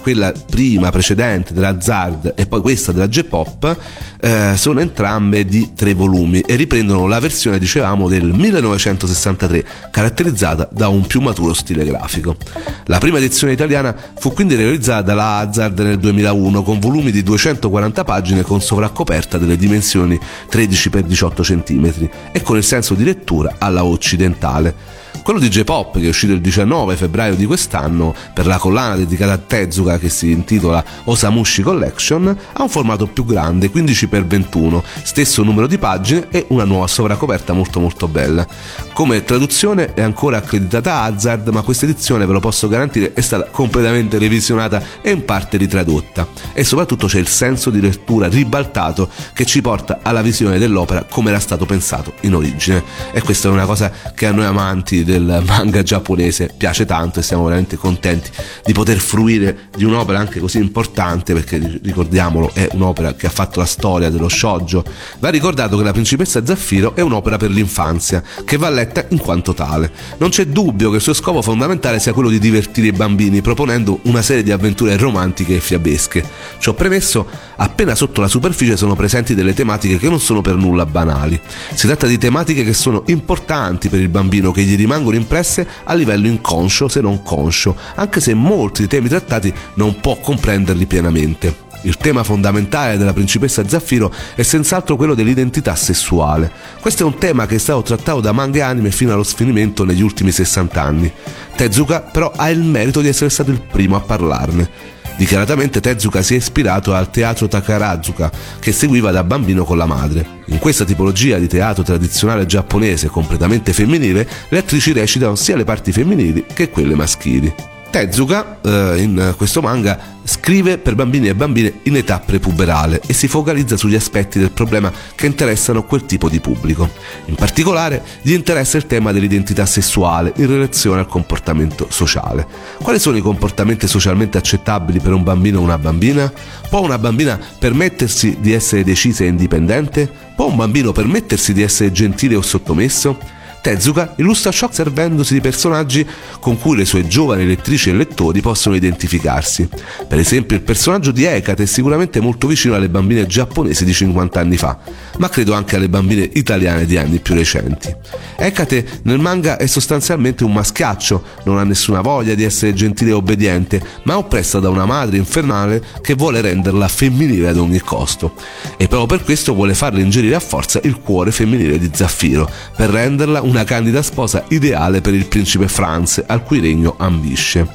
quella 0.00 0.32
prima 0.48 0.90
precedente 0.90 1.52
della 1.52 1.80
Zard 1.80 2.34
e 2.36 2.46
poi 2.46 2.60
questa 2.60 2.92
della 2.92 3.08
J-Pop, 3.08 3.76
eh, 4.20 4.52
sono 4.56 4.80
entrambe 4.80 5.44
di 5.44 5.72
tre 5.74 5.94
volumi 5.94 6.40
e 6.40 6.54
riprendono 6.54 7.06
la 7.06 7.18
versione, 7.18 7.58
dicevamo, 7.58 8.08
del 8.08 8.26
1963, 8.26 9.64
caratterizzata 9.90 10.68
da 10.70 10.88
un 10.88 11.06
più 11.06 11.20
maturo 11.20 11.52
stile 11.54 11.84
grafico. 11.84 12.36
La 12.84 12.98
prima 12.98 13.18
edizione 13.18 13.52
italiana 13.52 13.94
fu 14.18 14.32
quindi 14.32 14.54
realizzata 14.54 15.02
dalla 15.02 15.38
Hazard 15.38 15.78
nel 15.80 15.98
2001 15.98 16.62
con 16.62 16.78
volumi 16.78 17.10
di 17.10 17.22
240 17.22 18.04
pagine 18.04 18.42
con 18.42 18.60
sovraccoperta 18.60 19.38
delle 19.38 19.56
dimensioni 19.56 20.18
13x18 20.50 21.42
cm 21.42 22.08
e 22.32 22.42
con 22.42 22.56
il 22.56 22.64
senso 22.64 22.94
di 22.94 23.04
lettura 23.04 23.56
alla 23.58 23.84
occidentale. 23.84 24.99
Quello 25.22 25.38
di 25.38 25.48
J-Pop, 25.48 25.98
che 25.98 26.06
è 26.06 26.08
uscito 26.08 26.32
il 26.32 26.40
19 26.40 26.96
febbraio 26.96 27.36
di 27.36 27.44
quest'anno 27.44 28.14
per 28.32 28.46
la 28.46 28.56
collana 28.56 28.96
dedicata 28.96 29.32
a 29.32 29.38
Tezuka 29.38 29.98
che 29.98 30.08
si 30.08 30.30
intitola 30.30 30.82
Osamushi 31.04 31.62
Collection, 31.62 32.36
ha 32.52 32.62
un 32.62 32.68
formato 32.68 33.06
più 33.06 33.24
grande, 33.24 33.70
15x21, 33.70 34.82
stesso 35.02 35.42
numero 35.42 35.66
di 35.66 35.78
pagine 35.78 36.28
e 36.30 36.46
una 36.48 36.64
nuova 36.64 36.86
sovracoperta 36.86 37.52
molto 37.52 37.80
molto 37.80 38.08
bella. 38.08 38.46
Come 38.92 39.22
traduzione 39.22 39.92
è 39.92 40.00
ancora 40.00 40.38
accreditata 40.38 41.02
Hazard, 41.02 41.48
ma 41.48 41.62
questa 41.62 41.84
edizione, 41.84 42.26
ve 42.26 42.32
lo 42.32 42.40
posso 42.40 42.66
garantire, 42.66 43.12
è 43.12 43.20
stata 43.20 43.44
completamente 43.50 44.18
revisionata 44.18 44.82
e 45.02 45.10
in 45.10 45.24
parte 45.24 45.58
ritradotta. 45.58 46.26
E 46.54 46.64
soprattutto 46.64 47.06
c'è 47.06 47.18
il 47.18 47.28
senso 47.28 47.70
di 47.70 47.80
lettura 47.80 48.26
ribaltato 48.26 49.08
che 49.34 49.44
ci 49.44 49.60
porta 49.60 50.00
alla 50.02 50.22
visione 50.22 50.58
dell'opera 50.58 51.04
come 51.04 51.30
era 51.30 51.40
stato 51.40 51.66
pensato 51.66 52.14
in 52.22 52.34
origine. 52.34 52.82
E 53.12 53.20
questa 53.20 53.48
è 53.48 53.50
una 53.50 53.66
cosa 53.66 53.92
che 54.14 54.26
a 54.26 54.32
noi 54.32 54.46
amanti 54.46 55.04
del 55.10 55.42
manga 55.46 55.82
giapponese 55.82 56.52
piace 56.56 56.84
tanto 56.84 57.20
e 57.20 57.22
siamo 57.22 57.44
veramente 57.44 57.76
contenti 57.76 58.30
di 58.64 58.72
poter 58.72 58.98
fruire 58.98 59.68
di 59.76 59.84
un'opera 59.84 60.18
anche 60.18 60.40
così 60.40 60.58
importante 60.58 61.34
perché 61.34 61.80
ricordiamolo 61.82 62.50
è 62.54 62.68
un'opera 62.72 63.14
che 63.14 63.26
ha 63.26 63.30
fatto 63.30 63.58
la 63.58 63.66
storia 63.66 64.10
dello 64.10 64.28
shoujo. 64.28 64.84
Va 65.18 65.28
ricordato 65.28 65.76
che 65.76 65.82
La 65.82 65.92
principessa 65.92 66.44
Zaffiro 66.44 66.94
è 66.94 67.00
un'opera 67.00 67.36
per 67.36 67.50
l'infanzia 67.50 68.22
che 68.44 68.56
va 68.56 68.68
letta 68.70 69.04
in 69.08 69.18
quanto 69.18 69.54
tale. 69.54 69.90
Non 70.18 70.30
c'è 70.30 70.46
dubbio 70.46 70.90
che 70.90 70.96
il 70.96 71.02
suo 71.02 71.14
scopo 71.14 71.42
fondamentale 71.42 71.98
sia 71.98 72.12
quello 72.12 72.28
di 72.28 72.38
divertire 72.38 72.88
i 72.88 72.92
bambini 72.92 73.40
proponendo 73.40 74.00
una 74.04 74.22
serie 74.22 74.42
di 74.42 74.52
avventure 74.52 74.96
romantiche 74.96 75.56
e 75.56 75.60
fiabesche. 75.60 76.24
Ciò 76.58 76.74
premesso, 76.74 77.26
appena 77.56 77.94
sotto 77.94 78.20
la 78.20 78.28
superficie 78.28 78.76
sono 78.76 78.94
presenti 78.94 79.34
delle 79.34 79.54
tematiche 79.54 79.98
che 79.98 80.08
non 80.08 80.20
sono 80.20 80.40
per 80.40 80.54
nulla 80.54 80.86
banali. 80.86 81.40
Si 81.74 81.86
tratta 81.86 82.06
di 82.06 82.18
tematiche 82.18 82.64
che 82.64 82.74
sono 82.74 83.02
importanti 83.06 83.88
per 83.88 84.00
il 84.00 84.08
bambino 84.08 84.52
che 84.52 84.62
gli 84.62 84.76
rimangono 85.00 85.16
impresse 85.16 85.66
a 85.84 85.94
livello 85.94 86.26
inconscio 86.26 86.88
se 86.88 87.00
non 87.00 87.22
conscio, 87.22 87.76
anche 87.96 88.20
se 88.20 88.34
molti 88.34 88.80
dei 88.80 88.88
temi 88.88 89.08
trattati 89.08 89.52
non 89.74 89.98
può 90.00 90.16
comprenderli 90.16 90.86
pienamente. 90.86 91.68
Il 91.82 91.96
tema 91.96 92.22
fondamentale 92.22 92.98
della 92.98 93.14
principessa 93.14 93.66
Zaffiro 93.66 94.12
è 94.34 94.42
senz'altro 94.42 94.96
quello 94.96 95.14
dell'identità 95.14 95.74
sessuale. 95.74 96.52
Questo 96.78 97.04
è 97.04 97.06
un 97.06 97.16
tema 97.16 97.46
che 97.46 97.54
è 97.54 97.58
stato 97.58 97.80
trattato 97.80 98.20
da 98.20 98.32
manga 98.32 98.58
e 98.58 98.62
anime 98.62 98.90
fino 98.90 99.14
allo 99.14 99.22
sfinimento 99.22 99.84
negli 99.84 100.02
ultimi 100.02 100.30
60 100.30 100.82
anni. 100.82 101.10
Tezuka 101.56 102.02
però 102.02 102.30
ha 102.36 102.50
il 102.50 102.60
merito 102.60 103.00
di 103.00 103.08
essere 103.08 103.30
stato 103.30 103.50
il 103.50 103.62
primo 103.62 103.96
a 103.96 104.00
parlarne. 104.00 104.98
Dichiaratamente 105.16 105.80
Tezuka 105.80 106.22
si 106.22 106.34
è 106.34 106.36
ispirato 106.38 106.94
al 106.94 107.10
teatro 107.10 107.46
Takarazuka 107.46 108.30
che 108.58 108.72
seguiva 108.72 109.10
da 109.10 109.24
bambino 109.24 109.64
con 109.64 109.76
la 109.76 109.86
madre. 109.86 110.38
In 110.46 110.58
questa 110.58 110.84
tipologia 110.84 111.38
di 111.38 111.46
teatro 111.46 111.82
tradizionale 111.82 112.46
giapponese 112.46 113.08
completamente 113.08 113.72
femminile, 113.72 114.28
le 114.48 114.58
attrici 114.58 114.92
recitano 114.92 115.34
sia 115.34 115.56
le 115.56 115.64
parti 115.64 115.92
femminili 115.92 116.46
che 116.52 116.70
quelle 116.70 116.94
maschili. 116.94 117.52
Tezuka, 117.90 118.60
eh, 118.62 119.02
in 119.02 119.34
questo 119.36 119.60
manga, 119.60 120.18
scrive 120.22 120.78
per 120.78 120.94
bambini 120.94 121.26
e 121.26 121.34
bambine 121.34 121.80
in 121.84 121.96
età 121.96 122.20
prepuberale 122.20 123.00
e 123.04 123.12
si 123.12 123.26
focalizza 123.26 123.76
sugli 123.76 123.96
aspetti 123.96 124.38
del 124.38 124.52
problema 124.52 124.92
che 125.16 125.26
interessano 125.26 125.82
quel 125.82 126.06
tipo 126.06 126.28
di 126.28 126.38
pubblico. 126.38 126.88
In 127.24 127.34
particolare 127.34 128.02
gli 128.22 128.32
interessa 128.32 128.76
il 128.76 128.86
tema 128.86 129.10
dell'identità 129.10 129.66
sessuale 129.66 130.32
in 130.36 130.46
relazione 130.46 131.00
al 131.00 131.08
comportamento 131.08 131.88
sociale. 131.90 132.46
Quali 132.80 133.00
sono 133.00 133.16
i 133.16 133.22
comportamenti 133.22 133.88
socialmente 133.88 134.38
accettabili 134.38 135.00
per 135.00 135.12
un 135.12 135.24
bambino 135.24 135.58
o 135.58 135.62
una 135.62 135.78
bambina? 135.78 136.32
Può 136.68 136.80
una 136.82 136.98
bambina 136.98 137.40
permettersi 137.58 138.36
di 138.40 138.52
essere 138.52 138.84
decisa 138.84 139.24
e 139.24 139.28
indipendente? 139.28 140.08
Può 140.36 140.46
un 140.46 140.56
bambino 140.56 140.92
permettersi 140.92 141.52
di 141.52 141.62
essere 141.62 141.90
gentile 141.90 142.36
o 142.36 142.42
sottomesso? 142.42 143.38
Tezuka 143.62 144.14
illustra 144.16 144.50
ciò 144.50 144.70
servendosi 144.72 145.34
di 145.34 145.40
personaggi 145.40 146.06
con 146.40 146.58
cui 146.58 146.76
le 146.76 146.86
sue 146.86 147.06
giovani 147.06 147.46
lettrici 147.46 147.90
e 147.90 147.92
lettori 147.92 148.40
possono 148.40 148.74
identificarsi. 148.74 149.68
Per 150.08 150.18
esempio 150.18 150.56
il 150.56 150.62
personaggio 150.62 151.10
di 151.10 151.24
Hecate 151.24 151.64
è 151.64 151.66
sicuramente 151.66 152.20
molto 152.20 152.46
vicino 152.46 152.74
alle 152.74 152.88
bambine 152.88 153.26
giapponesi 153.26 153.84
di 153.84 153.92
50 153.92 154.40
anni 154.40 154.56
fa, 154.56 154.78
ma 155.18 155.28
credo 155.28 155.52
anche 155.52 155.76
alle 155.76 155.90
bambine 155.90 156.28
italiane 156.32 156.86
di 156.86 156.96
anni 156.96 157.18
più 157.18 157.34
recenti. 157.34 157.94
Hecate 158.36 159.00
nel 159.02 159.18
manga 159.18 159.58
è 159.58 159.66
sostanzialmente 159.66 160.42
un 160.42 160.52
maschiaccio, 160.54 161.22
non 161.44 161.58
ha 161.58 161.64
nessuna 161.64 162.00
voglia 162.00 162.34
di 162.34 162.44
essere 162.44 162.72
gentile 162.72 163.10
e 163.10 163.14
obbediente, 163.14 163.82
ma 164.04 164.14
è 164.14 164.16
oppressa 164.16 164.58
da 164.58 164.70
una 164.70 164.86
madre 164.86 165.18
infernale 165.18 165.82
che 166.00 166.14
vuole 166.14 166.40
renderla 166.40 166.88
femminile 166.88 167.48
ad 167.48 167.58
ogni 167.58 167.80
costo. 167.80 168.34
E 168.78 168.88
proprio 168.88 169.18
per 169.18 169.24
questo 169.24 169.52
vuole 169.52 169.74
farle 169.74 170.00
ingerire 170.00 170.34
a 170.34 170.40
forza 170.40 170.80
il 170.84 170.98
cuore 171.00 171.30
femminile 171.30 171.78
di 171.78 171.90
Zaffiro, 171.92 172.50
per 172.74 172.88
renderla 172.88 173.42
una 173.50 173.64
candida 173.64 174.00
sposa 174.00 174.44
ideale 174.50 175.00
per 175.00 175.12
il 175.12 175.26
principe 175.26 175.66
Franz, 175.66 176.22
al 176.24 176.44
cui 176.44 176.60
regno 176.60 176.94
ambisce. 176.98 177.66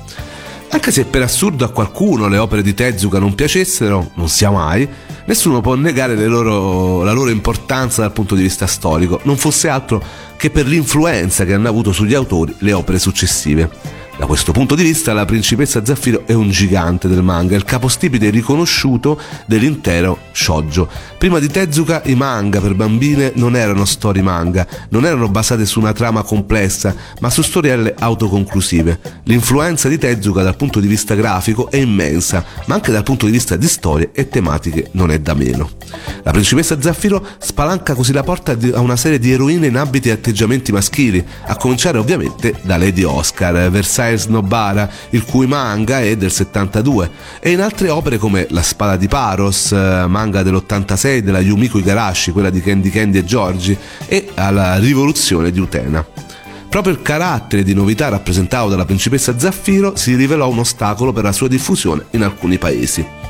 Anche 0.70 0.92
se 0.92 1.04
per 1.04 1.22
assurdo 1.22 1.66
a 1.66 1.70
qualcuno 1.70 2.30
le 2.30 2.38
opere 2.38 2.62
di 2.62 2.74
Tezuka 2.74 3.20
non 3.20 3.36
piacessero, 3.36 4.12
non 4.14 4.30
sia 4.30 4.50
mai, 4.50 4.88
nessuno 5.26 5.60
può 5.60 5.76
negare 5.76 6.16
loro, 6.28 7.04
la 7.04 7.12
loro 7.12 7.30
importanza 7.30 8.02
dal 8.02 8.14
punto 8.14 8.36
di 8.36 8.42
vista 8.42 8.68
storico, 8.68 9.20
non 9.24 9.36
fosse 9.36 9.68
altro 9.68 10.02
che 10.38 10.50
per 10.50 10.66
l'influenza 10.66 11.44
che 11.44 11.54
hanno 11.54 11.68
avuto 11.68 11.92
sugli 11.92 12.14
autori 12.14 12.56
le 12.60 12.72
opere 12.72 12.98
successive. 12.98 13.70
Da 14.18 14.28
questo 14.28 14.54
punto 14.54 14.76
di 14.76 14.84
vista 14.84 15.12
la 15.12 15.26
principessa 15.26 15.84
Zaffiro 15.84 16.24
è 16.26 16.32
un 16.32 16.50
gigante 16.50 17.10
del 17.10 17.22
manga, 17.22 17.58
il 17.58 17.66
capostipite 17.66 18.30
riconosciuto 18.30 19.20
dell'intero 19.46 20.20
shoujo. 20.32 20.88
Prima 21.18 21.40
di 21.40 21.50
Tezuka 21.50 22.02
i 22.06 22.16
manga 22.16 22.62
per 22.62 22.76
bambine 22.76 23.34
non 23.36 23.58
erano 23.58 23.84
storie 23.84 24.22
manga, 24.22 24.66
non 24.90 25.06
erano 25.06 25.28
basate 25.28 25.66
su 25.66 25.82
una 25.82 25.92
trama 25.92 26.24
complessa, 26.24 26.96
ma 27.20 27.30
su 27.30 27.42
storielle 27.42 27.94
autoconclusive. 28.00 29.22
L'influenza 29.24 29.90
di 29.90 29.98
Tezuka 29.98 30.44
dal 30.44 30.56
punto 30.56 30.80
di 30.80 30.88
vista 30.88 31.14
grafico 31.14 31.70
è 31.70 31.78
immensa, 31.78 32.42
ma 32.68 32.76
anche 32.76 32.94
dal 32.94 33.04
punto 33.04 33.26
di 33.26 33.34
vista 33.34 33.58
di 33.58 33.68
storie 33.68 34.12
e 34.14 34.30
tematiche 34.30 34.92
non 34.92 35.12
è 35.12 35.20
da 35.20 35.34
meno. 35.34 35.72
La 36.24 36.32
principessa 36.32 36.80
Zaffiro 36.80 37.26
spalanca 37.40 37.94
così 37.94 38.14
la 38.14 38.24
porta 38.24 38.58
a 38.74 38.80
una 38.80 38.96
serie 38.96 39.20
di 39.20 39.34
eroine 39.34 39.68
in 39.68 39.76
abiti 39.76 40.08
e 40.08 40.14
atteggiamenti 40.14 40.72
maschili, 40.72 41.24
a 41.48 41.58
cominciare 41.58 41.98
ovviamente 41.98 42.56
da 42.62 42.78
Lady 42.78 43.04
Oscar, 43.04 43.70
Versailles 43.70 44.04
Nobara, 44.28 44.90
il 45.12 45.24
cui 45.24 45.48
manga 45.48 46.00
è 46.00 46.16
del 46.16 46.32
72, 46.32 47.10
e 47.40 47.52
in 47.52 47.62
altre 47.62 47.90
opere 47.90 48.18
come 48.18 48.48
La 48.50 48.62
spada 48.62 48.96
di 48.96 49.08
Paros, 49.08 49.72
eh, 49.72 50.06
manga 50.08 50.44
dell'86 50.44 51.20
della 51.20 51.40
Yumiko 51.40 51.78
Igarashi, 51.78 52.32
quella 52.32 52.50
di 52.50 52.62
Candy 52.62 52.90
Candy 52.90 53.20
e 53.20 53.26
Giorgi, 53.26 53.78
e 54.06 54.30
alla 54.36 54.78
rivoluzione 54.78 55.52
di 55.52 55.60
Utena. 55.60 56.06
Proprio 56.70 56.94
il 56.94 57.02
carattere 57.02 57.64
di 57.64 57.74
novità 57.74 58.10
rappresentato 58.10 58.68
dalla 58.68 58.86
principessa 58.86 59.40
Zaffiro 59.40 59.96
si 59.96 60.14
rivelò 60.16 60.50
un 60.50 60.60
ostacolo 60.60 61.14
per 61.14 61.24
la 61.24 61.32
sua 61.32 61.48
diffusione 61.48 62.06
in 62.12 62.24
alcuni 62.24 62.58
paesi. 62.58 63.25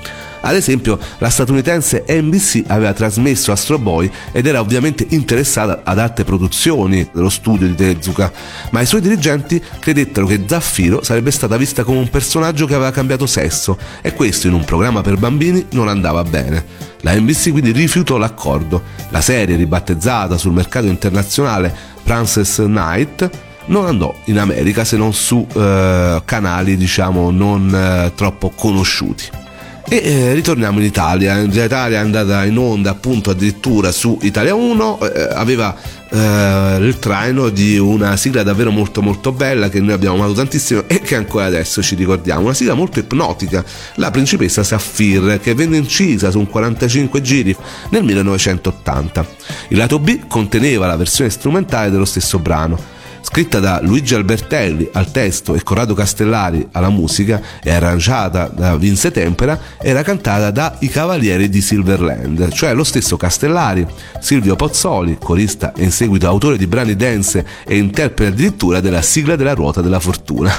Ad 0.45 0.55
esempio, 0.55 0.99
la 1.17 1.29
statunitense 1.29 2.05
NBC 2.07 2.65
aveva 2.67 2.93
trasmesso 2.93 3.51
Astro 3.51 3.79
Boy 3.79 4.09
ed 4.31 4.45
era 4.45 4.59
ovviamente 4.59 5.07
interessata 5.09 5.81
ad 5.83 5.97
altre 5.97 6.23
produzioni 6.23 7.07
dello 7.11 7.29
studio 7.29 7.65
di 7.65 7.73
Tezuka, 7.73 8.31
ma 8.69 8.79
i 8.81 8.85
suoi 8.85 9.01
dirigenti 9.01 9.59
credettero 9.79 10.27
che 10.27 10.43
Zaffiro 10.45 11.03
sarebbe 11.03 11.31
stata 11.31 11.57
vista 11.57 11.83
come 11.83 11.97
un 11.97 12.09
personaggio 12.09 12.67
che 12.67 12.75
aveva 12.75 12.91
cambiato 12.91 13.25
sesso 13.25 13.75
e 14.01 14.13
questo 14.13 14.45
in 14.45 14.53
un 14.53 14.63
programma 14.63 15.01
per 15.01 15.17
bambini 15.17 15.65
non 15.71 15.87
andava 15.87 16.23
bene. 16.23 16.63
La 17.01 17.15
NBC 17.15 17.49
quindi 17.49 17.71
rifiutò 17.71 18.17
l'accordo. 18.17 18.83
La 19.09 19.21
serie, 19.21 19.55
ribattezzata 19.55 20.37
sul 20.37 20.53
mercato 20.53 20.85
internazionale 20.85 21.73
Princess 22.03 22.59
Night, 22.59 23.29
non 23.65 23.87
andò 23.87 24.13
in 24.25 24.37
America 24.37 24.83
se 24.83 24.95
non 24.95 25.11
su 25.11 25.45
eh, 25.55 26.21
canali 26.23 26.77
diciamo 26.77 27.31
non 27.31 27.73
eh, 27.73 28.11
troppo 28.13 28.51
conosciuti. 28.55 29.44
E 29.87 30.01
eh, 30.03 30.33
ritorniamo 30.33 30.79
in 30.79 30.85
Italia. 30.85 31.37
In 31.37 31.51
Italia 31.51 31.99
è 31.99 32.01
andata 32.01 32.43
in 32.43 32.57
onda 32.57 32.89
appunto 32.89 33.29
addirittura 33.29 33.91
su 33.91 34.17
Italia 34.23 34.55
1, 34.55 34.99
eh, 34.99 35.27
aveva 35.31 35.75
eh, 36.09 36.77
il 36.81 36.97
traino 36.97 37.49
di 37.49 37.77
una 37.77 38.17
sigla 38.17 38.41
davvero 38.41 38.71
molto 38.71 39.03
molto 39.03 39.31
bella 39.31 39.69
che 39.69 39.79
noi 39.79 39.93
abbiamo 39.93 40.15
amato 40.15 40.33
tantissimo 40.33 40.85
e 40.87 41.01
che 41.01 41.15
ancora 41.15 41.45
adesso 41.45 41.83
ci 41.83 41.93
ricordiamo. 41.93 42.41
Una 42.41 42.55
sigla 42.55 42.73
molto 42.73 42.97
ipnotica, 42.97 43.63
la 43.95 44.09
principessa 44.09 44.63
Saphir, 44.63 45.39
che 45.39 45.53
venne 45.53 45.77
incisa 45.77 46.31
su 46.31 46.39
un 46.39 46.49
45 46.49 47.21
giri 47.21 47.55
nel 47.89 48.03
1980. 48.03 49.27
Il 49.67 49.77
lato 49.77 49.99
B 49.99 50.25
conteneva 50.25 50.87
la 50.87 50.95
versione 50.95 51.29
strumentale 51.29 51.91
dello 51.91 52.05
stesso 52.05 52.39
brano 52.39 52.94
scritta 53.27 53.59
da 53.59 53.79
Luigi 53.81 54.13
Albertelli 54.13 54.87
al 54.93 55.09
testo 55.09 55.55
e 55.55 55.63
Corrado 55.63 55.95
Castellari 55.95 56.67
alla 56.73 56.89
musica 56.89 57.41
e 57.63 57.71
arrangiata 57.71 58.47
da 58.47 58.77
Vince 58.77 59.09
Tempera, 59.09 59.59
era 59.81 60.03
cantata 60.03 60.51
da 60.51 60.75
I 60.79 60.87
Cavalieri 60.89 61.49
di 61.49 61.59
Silverland, 61.59 62.51
cioè 62.51 62.75
lo 62.75 62.83
stesso 62.83 63.17
Castellari, 63.17 63.85
Silvio 64.19 64.55
Pozzoli, 64.55 65.17
corista 65.19 65.73
e 65.73 65.83
in 65.83 65.91
seguito 65.91 66.27
autore 66.27 66.55
di 66.55 66.67
brani 66.67 66.95
dance 66.95 67.43
e 67.65 67.77
interprete 67.77 68.31
addirittura 68.31 68.79
della 68.79 69.01
sigla 69.01 69.35
della 69.35 69.55
Ruota 69.55 69.81
della 69.81 69.99
Fortuna, 69.99 70.53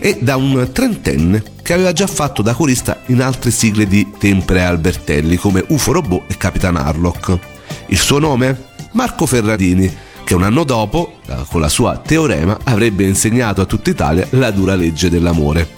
e 0.00 0.18
da 0.20 0.34
un 0.34 0.70
trentenne 0.72 1.42
che 1.62 1.72
aveva 1.72 1.92
già 1.92 2.08
fatto 2.08 2.42
da 2.42 2.52
corista 2.52 3.00
in 3.06 3.22
altre 3.22 3.52
sigle 3.52 3.86
di 3.86 4.14
Tempera 4.18 4.60
e 4.60 4.64
Albertelli 4.64 5.36
come 5.36 5.64
UFO 5.68 5.92
Robot 5.92 6.24
e 6.26 6.36
Capitan 6.36 6.76
Harlock. 6.76 7.38
Il 7.86 7.98
suo 7.98 8.18
nome? 8.18 8.66
Marco 8.92 9.24
Ferradini, 9.24 10.06
che 10.28 10.34
un 10.34 10.42
anno 10.42 10.62
dopo, 10.62 11.20
eh, 11.26 11.36
con 11.48 11.62
la 11.62 11.70
sua 11.70 11.96
Teorema, 11.96 12.58
avrebbe 12.64 13.04
insegnato 13.04 13.62
a 13.62 13.64
tutta 13.64 13.88
Italia 13.88 14.26
la 14.32 14.50
dura 14.50 14.74
legge 14.74 15.08
dell'amore. 15.08 15.70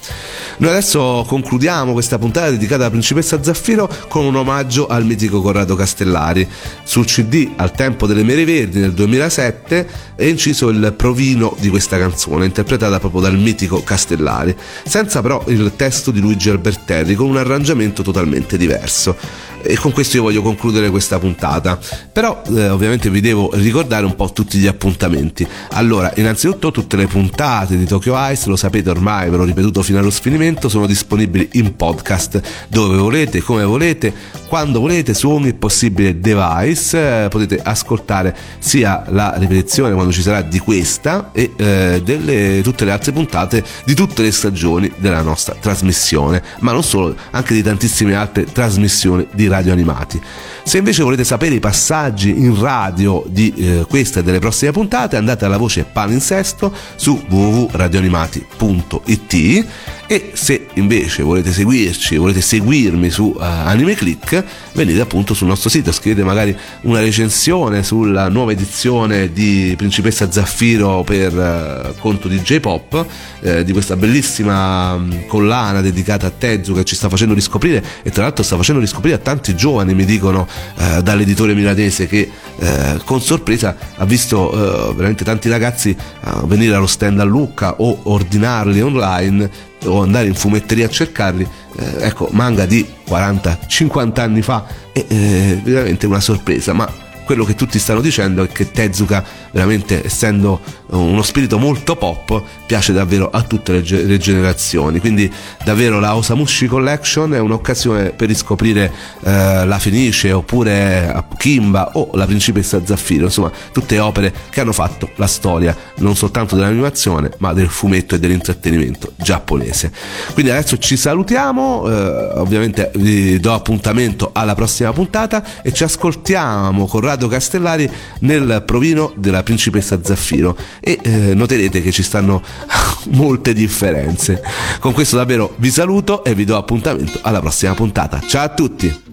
Noi 0.56 0.70
adesso 0.70 1.24
concludiamo 1.24 1.92
questa 1.92 2.18
puntata 2.18 2.50
dedicata 2.50 2.82
alla 2.82 2.90
principessa 2.90 3.40
Zaffiro 3.40 3.88
con 4.08 4.24
un 4.24 4.34
omaggio 4.34 4.88
al 4.88 5.04
mitico 5.04 5.40
Corrado 5.40 5.76
Castellari. 5.76 6.48
Sul 6.82 7.06
CD 7.06 7.52
Al 7.56 7.70
tempo 7.70 8.08
delle 8.08 8.24
mere 8.24 8.44
verdi 8.44 8.80
nel 8.80 8.92
2007 8.92 9.88
è 10.16 10.24
inciso 10.24 10.68
il 10.68 10.94
provino 10.96 11.54
di 11.60 11.68
questa 11.68 11.96
canzone, 11.96 12.44
interpretata 12.44 12.98
proprio 12.98 13.20
dal 13.20 13.38
mitico 13.38 13.84
Castellari, 13.84 14.56
senza 14.84 15.22
però 15.22 15.44
il 15.46 15.74
testo 15.76 16.10
di 16.10 16.18
Luigi 16.18 16.50
Albertelli, 16.50 17.14
con 17.14 17.28
un 17.28 17.36
arrangiamento 17.36 18.02
totalmente 18.02 18.58
diverso 18.58 19.16
e 19.62 19.76
con 19.76 19.92
questo 19.92 20.16
io 20.16 20.22
voglio 20.22 20.42
concludere 20.42 20.90
questa 20.90 21.18
puntata. 21.18 21.78
Però 22.12 22.42
eh, 22.54 22.68
ovviamente 22.68 23.10
vi 23.10 23.20
devo 23.20 23.50
ricordare 23.54 24.04
un 24.04 24.14
po' 24.14 24.32
tutti 24.32 24.58
gli 24.58 24.66
appuntamenti. 24.66 25.46
Allora 25.72 26.12
innanzitutto 26.16 26.70
tutte 26.70 26.96
le 26.96 27.06
puntate 27.06 27.76
di 27.76 27.84
Tokyo 27.84 28.14
Ice 28.30 28.48
lo 28.48 28.56
sapete 28.56 28.90
ormai 28.90 29.30
ve 29.30 29.36
l'ho 29.36 29.44
ripetuto 29.44 29.82
fino 29.82 29.98
allo 29.98 30.10
sfinimento 30.10 30.68
sono 30.68 30.86
disponibili 30.86 31.48
in 31.52 31.76
podcast 31.76 32.40
dove 32.68 32.96
volete 32.96 33.40
come 33.40 33.64
volete 33.64 34.12
quando 34.50 34.80
volete 34.80 35.14
su 35.14 35.30
ogni 35.30 35.52
possibile 35.54 36.18
device. 36.18 37.24
Eh, 37.24 37.28
potete 37.28 37.60
ascoltare 37.62 38.36
sia 38.58 39.04
la 39.08 39.34
ripetizione 39.36 39.94
quando 39.94 40.12
ci 40.12 40.22
sarà 40.22 40.42
di 40.42 40.58
questa 40.58 41.30
e 41.32 41.52
eh, 41.56 42.02
delle, 42.04 42.60
tutte 42.62 42.84
le 42.84 42.90
altre 42.90 43.12
puntate 43.12 43.62
di 43.84 43.94
tutte 43.94 44.22
le 44.22 44.32
stagioni 44.32 44.90
della 44.96 45.22
nostra 45.22 45.54
trasmissione. 45.54 46.42
Ma 46.60 46.72
non 46.72 46.82
solo 46.82 47.14
anche 47.30 47.54
di 47.54 47.62
tantissime 47.62 48.16
altre 48.16 48.44
trasmissioni 48.44 49.26
di 49.32 49.46
radio 49.50 49.72
animati. 49.72 50.20
Se 50.62 50.78
invece 50.78 51.02
volete 51.02 51.24
sapere 51.24 51.54
i 51.54 51.60
passaggi 51.60 52.30
in 52.30 52.58
radio 52.60 53.24
di 53.26 53.52
eh, 53.56 53.86
queste 53.88 54.20
e 54.20 54.22
delle 54.22 54.38
prossime 54.38 54.72
puntate, 54.72 55.16
andate 55.16 55.44
alla 55.44 55.56
voce 55.56 55.84
palinsesto 55.84 56.72
su 56.96 57.24
www.radioanimati.it 57.28 59.66
e 60.12 60.32
se 60.32 60.66
invece 60.74 61.22
volete 61.22 61.52
seguirci, 61.52 62.16
volete 62.16 62.40
seguirmi 62.40 63.10
su 63.10 63.26
uh, 63.26 63.40
Anime 63.40 63.94
Click, 63.94 64.42
venite 64.72 65.00
appunto 65.00 65.34
sul 65.34 65.46
nostro 65.46 65.70
sito, 65.70 65.92
scrivete 65.92 66.24
magari 66.24 66.52
una 66.80 66.98
recensione 66.98 67.84
sulla 67.84 68.28
nuova 68.28 68.50
edizione 68.50 69.32
di 69.32 69.72
Principessa 69.76 70.28
Zaffiro 70.28 71.04
per 71.04 71.92
uh, 71.94 72.00
conto 72.00 72.26
di 72.26 72.40
J-Pop, 72.40 73.06
eh, 73.38 73.62
di 73.62 73.70
questa 73.70 73.94
bellissima 73.94 74.94
um, 74.94 75.26
collana 75.28 75.80
dedicata 75.80 76.26
a 76.26 76.30
Tezu 76.30 76.74
che 76.74 76.82
ci 76.82 76.96
sta 76.96 77.08
facendo 77.08 77.32
riscoprire 77.32 77.80
e 78.02 78.10
tra 78.10 78.24
l'altro 78.24 78.42
sta 78.42 78.56
facendo 78.56 78.80
riscoprire 78.80 79.14
a 79.14 79.18
tanti 79.18 79.54
giovani, 79.54 79.94
mi 79.94 80.04
dicono, 80.04 80.48
uh, 80.76 81.02
dall'editore 81.02 81.54
milanese 81.54 82.06
che 82.06 82.30
uh, 82.56 82.66
con 83.04 83.20
sorpresa 83.20 83.76
ha 83.96 84.04
visto 84.04 84.50
veramente 84.94 85.24
tanti 85.24 85.48
ragazzi 85.48 85.96
venire 86.44 86.74
allo 86.74 86.86
stand 86.86 87.20
a 87.20 87.24
Lucca 87.24 87.74
o 87.78 88.00
ordinarli 88.04 88.80
online 88.80 89.68
o 89.84 90.02
andare 90.02 90.26
in 90.26 90.34
fumetteria 90.34 90.86
a 90.86 90.88
cercarli, 90.88 91.46
eh, 91.78 92.04
ecco, 92.04 92.28
manga 92.32 92.66
di 92.66 92.86
40-50 93.08 94.20
anni 94.20 94.42
fa. 94.42 94.66
È 94.92 95.04
eh, 95.06 95.60
veramente 95.62 96.06
una 96.06 96.20
sorpresa, 96.20 96.72
ma 96.72 96.90
quello 97.24 97.44
che 97.44 97.54
tutti 97.54 97.78
stanno 97.78 98.00
dicendo 98.00 98.42
è 98.42 98.48
che 98.48 98.70
Tezuka, 98.70 99.24
veramente 99.52 100.04
essendo 100.04 100.60
uno 100.90 101.22
spirito 101.22 101.58
molto 101.58 101.96
pop, 101.96 102.42
piace 102.66 102.92
davvero 102.92 103.30
a 103.30 103.42
tutte 103.42 103.72
le, 103.72 103.82
ge- 103.82 104.02
le 104.02 104.18
generazioni. 104.18 104.98
Quindi 104.98 105.30
davvero 105.64 106.00
la 106.00 106.16
Osamushi 106.16 106.66
Collection 106.66 107.32
è 107.34 107.38
un'occasione 107.38 108.10
per 108.10 108.28
riscoprire 108.28 108.92
eh, 109.24 109.64
la 109.66 109.78
Fenice 109.78 110.32
oppure 110.32 111.24
Kimba 111.36 111.90
o 111.94 112.10
la 112.14 112.26
Principessa 112.26 112.80
Zaffiro, 112.84 113.26
insomma 113.26 113.50
tutte 113.72 113.98
opere 113.98 114.32
che 114.50 114.60
hanno 114.60 114.72
fatto 114.72 115.10
la 115.16 115.26
storia 115.26 115.76
non 115.96 116.16
soltanto 116.16 116.56
dell'animazione 116.56 117.30
ma 117.38 117.52
del 117.52 117.68
fumetto 117.68 118.14
e 118.14 118.18
dell'intrattenimento 118.18 119.12
giapponese. 119.16 119.92
Quindi 120.32 120.50
adesso 120.50 120.78
ci 120.78 120.96
salutiamo, 120.96 121.88
eh, 121.88 122.38
ovviamente 122.38 122.90
vi 122.96 123.38
do 123.38 123.52
appuntamento 123.52 124.30
alla 124.32 124.54
prossima 124.54 124.92
puntata 124.92 125.62
e 125.62 125.72
ci 125.72 125.84
ascoltiamo 125.84 126.86
con 126.86 127.00
Radio 127.00 127.28
Castellari 127.28 127.90
nel 128.20 128.62
provino 128.66 129.12
della 129.16 129.42
Principessa 129.42 129.98
Zaffiro 130.02 130.56
e 130.80 130.98
eh, 131.02 131.34
noterete 131.34 131.82
che 131.82 131.92
ci 131.92 132.02
stanno 132.02 132.42
molte 133.10 133.52
differenze. 133.52 134.42
Con 134.80 134.92
questo 134.92 135.16
davvero 135.16 135.54
vi 135.56 135.70
saluto 135.70 136.24
e 136.24 136.34
vi 136.34 136.44
do 136.44 136.56
appuntamento 136.56 137.18
alla 137.22 137.40
prossima 137.40 137.74
puntata. 137.74 138.20
Ciao 138.26 138.44
a 138.44 138.48
tutti! 138.48 139.08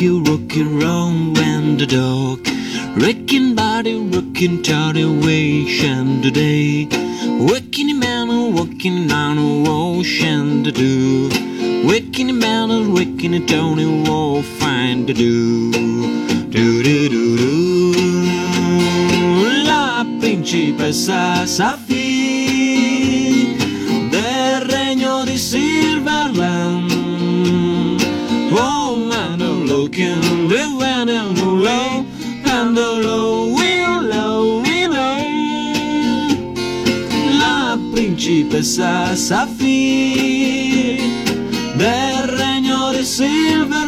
Rockin' 0.00 0.78
round 0.80 1.38
and 1.38 1.78
the 1.78 1.86
dog 1.86 2.48
Wrecking 2.98 3.54
body, 3.54 3.94
rocking 3.94 4.60
toddy 4.60 5.04
way, 5.04 5.66
and 5.84 6.20
today 6.20 7.07
Waking 7.38 8.00
man, 8.00 8.52
working 8.52 9.06
down 9.06 9.38
a 9.38 9.64
ocean 9.68 10.64
to 10.64 10.72
do. 10.72 11.28
Waking 11.86 12.36
man, 12.36 12.92
working 12.92 13.34
a 13.34 13.40
Tony 13.46 13.86
wall, 13.86 14.42
find 14.42 15.06
to 15.06 15.14
do. 15.14 15.70
Do 16.50 16.82
do 16.82 17.08
do 17.08 17.36
do. 17.36 17.92
La 19.64 20.04
principessa 20.18 21.46
Safi 21.46 21.96
del 24.10 24.60
regno 24.62 25.24
di 25.24 25.38
Silverland. 25.38 26.90
Oh 28.50 28.96
man, 28.96 29.40
I'm 29.40 29.64
looking, 29.64 30.20
principessa 38.68 39.16
Saphir 39.16 41.00
del 41.76 42.28
regno 42.28 42.92
di 42.92 43.02
Silverland. 43.02 43.86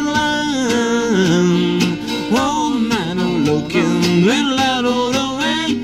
Oh 2.31 2.69
man, 2.73 3.19
I'm 3.19 3.43
looking 3.45 4.25
in 4.27 4.55
light 4.55 4.83
of 4.83 5.13
the 5.13 5.35
way, 5.37 5.77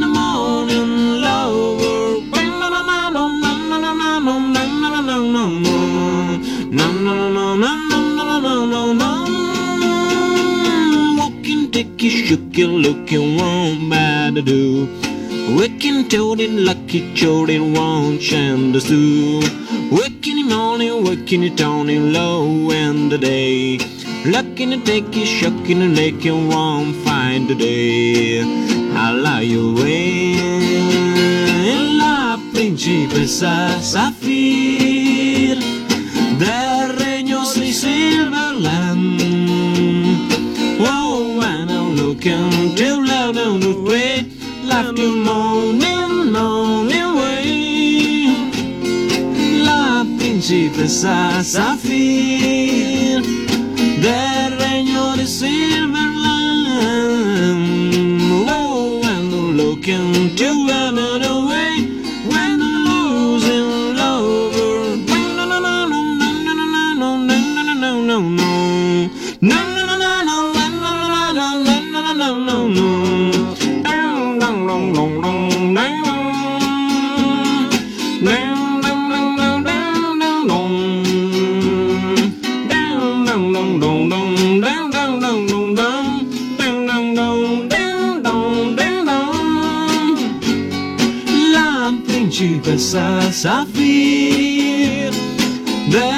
the 0.00 0.06
morning 0.06 1.20
lover. 1.20 1.86
Walking, 11.16 11.70
shooky, 12.10 12.64
looking, 12.66 13.36
one 13.36 13.88
bad 13.88 14.44
do. 14.44 14.88
Waking 15.56 16.08
toadin' 16.08 16.64
lucky 16.64 16.77
Rocky 16.88 17.12
Jordan 17.12 17.74
Ranch 17.74 18.32
and 18.32 18.74
the 18.74 18.80
zoo. 18.80 19.40
Working 19.92 20.38
in 20.38 20.48
the 20.48 20.56
morning, 20.56 21.04
working 21.04 21.42
it 21.42 21.54
down 21.54 21.90
in 21.90 22.14
low 22.14 22.70
and 22.70 23.12
the 23.12 23.18
day. 23.18 23.76
Looking 24.24 24.72
and 24.72 24.86
taking, 24.86 25.26
shucking 25.26 25.82
and 25.82 25.94
licking, 25.94 26.48
won't 26.48 26.96
find 27.04 27.46
the 27.46 27.54
day. 27.54 28.40
I 28.40 29.10
lie 29.10 29.52
away. 29.52 30.38
La 31.98 32.38
principessa 32.54 33.78
Safir 33.82 35.58
del 36.38 36.88
Regno 36.96 37.42
di 37.52 37.70
Silverland. 37.70 39.20
Oh, 40.80 41.36
when 41.36 41.68
I'm 41.68 41.96
looking 41.96 42.74
till 42.74 43.04
loud 43.06 43.36
on 43.36 43.60
the 43.60 43.74
way, 43.78 44.24
like 44.64 44.96
the 44.96 45.10
morning. 45.26 45.87
cheap 50.48 50.78
as 50.78 51.04
a 51.04 51.44
sapphire. 51.44 53.20
Rosa 92.90 93.30
Zafir. 93.30 95.10
There 95.90 96.17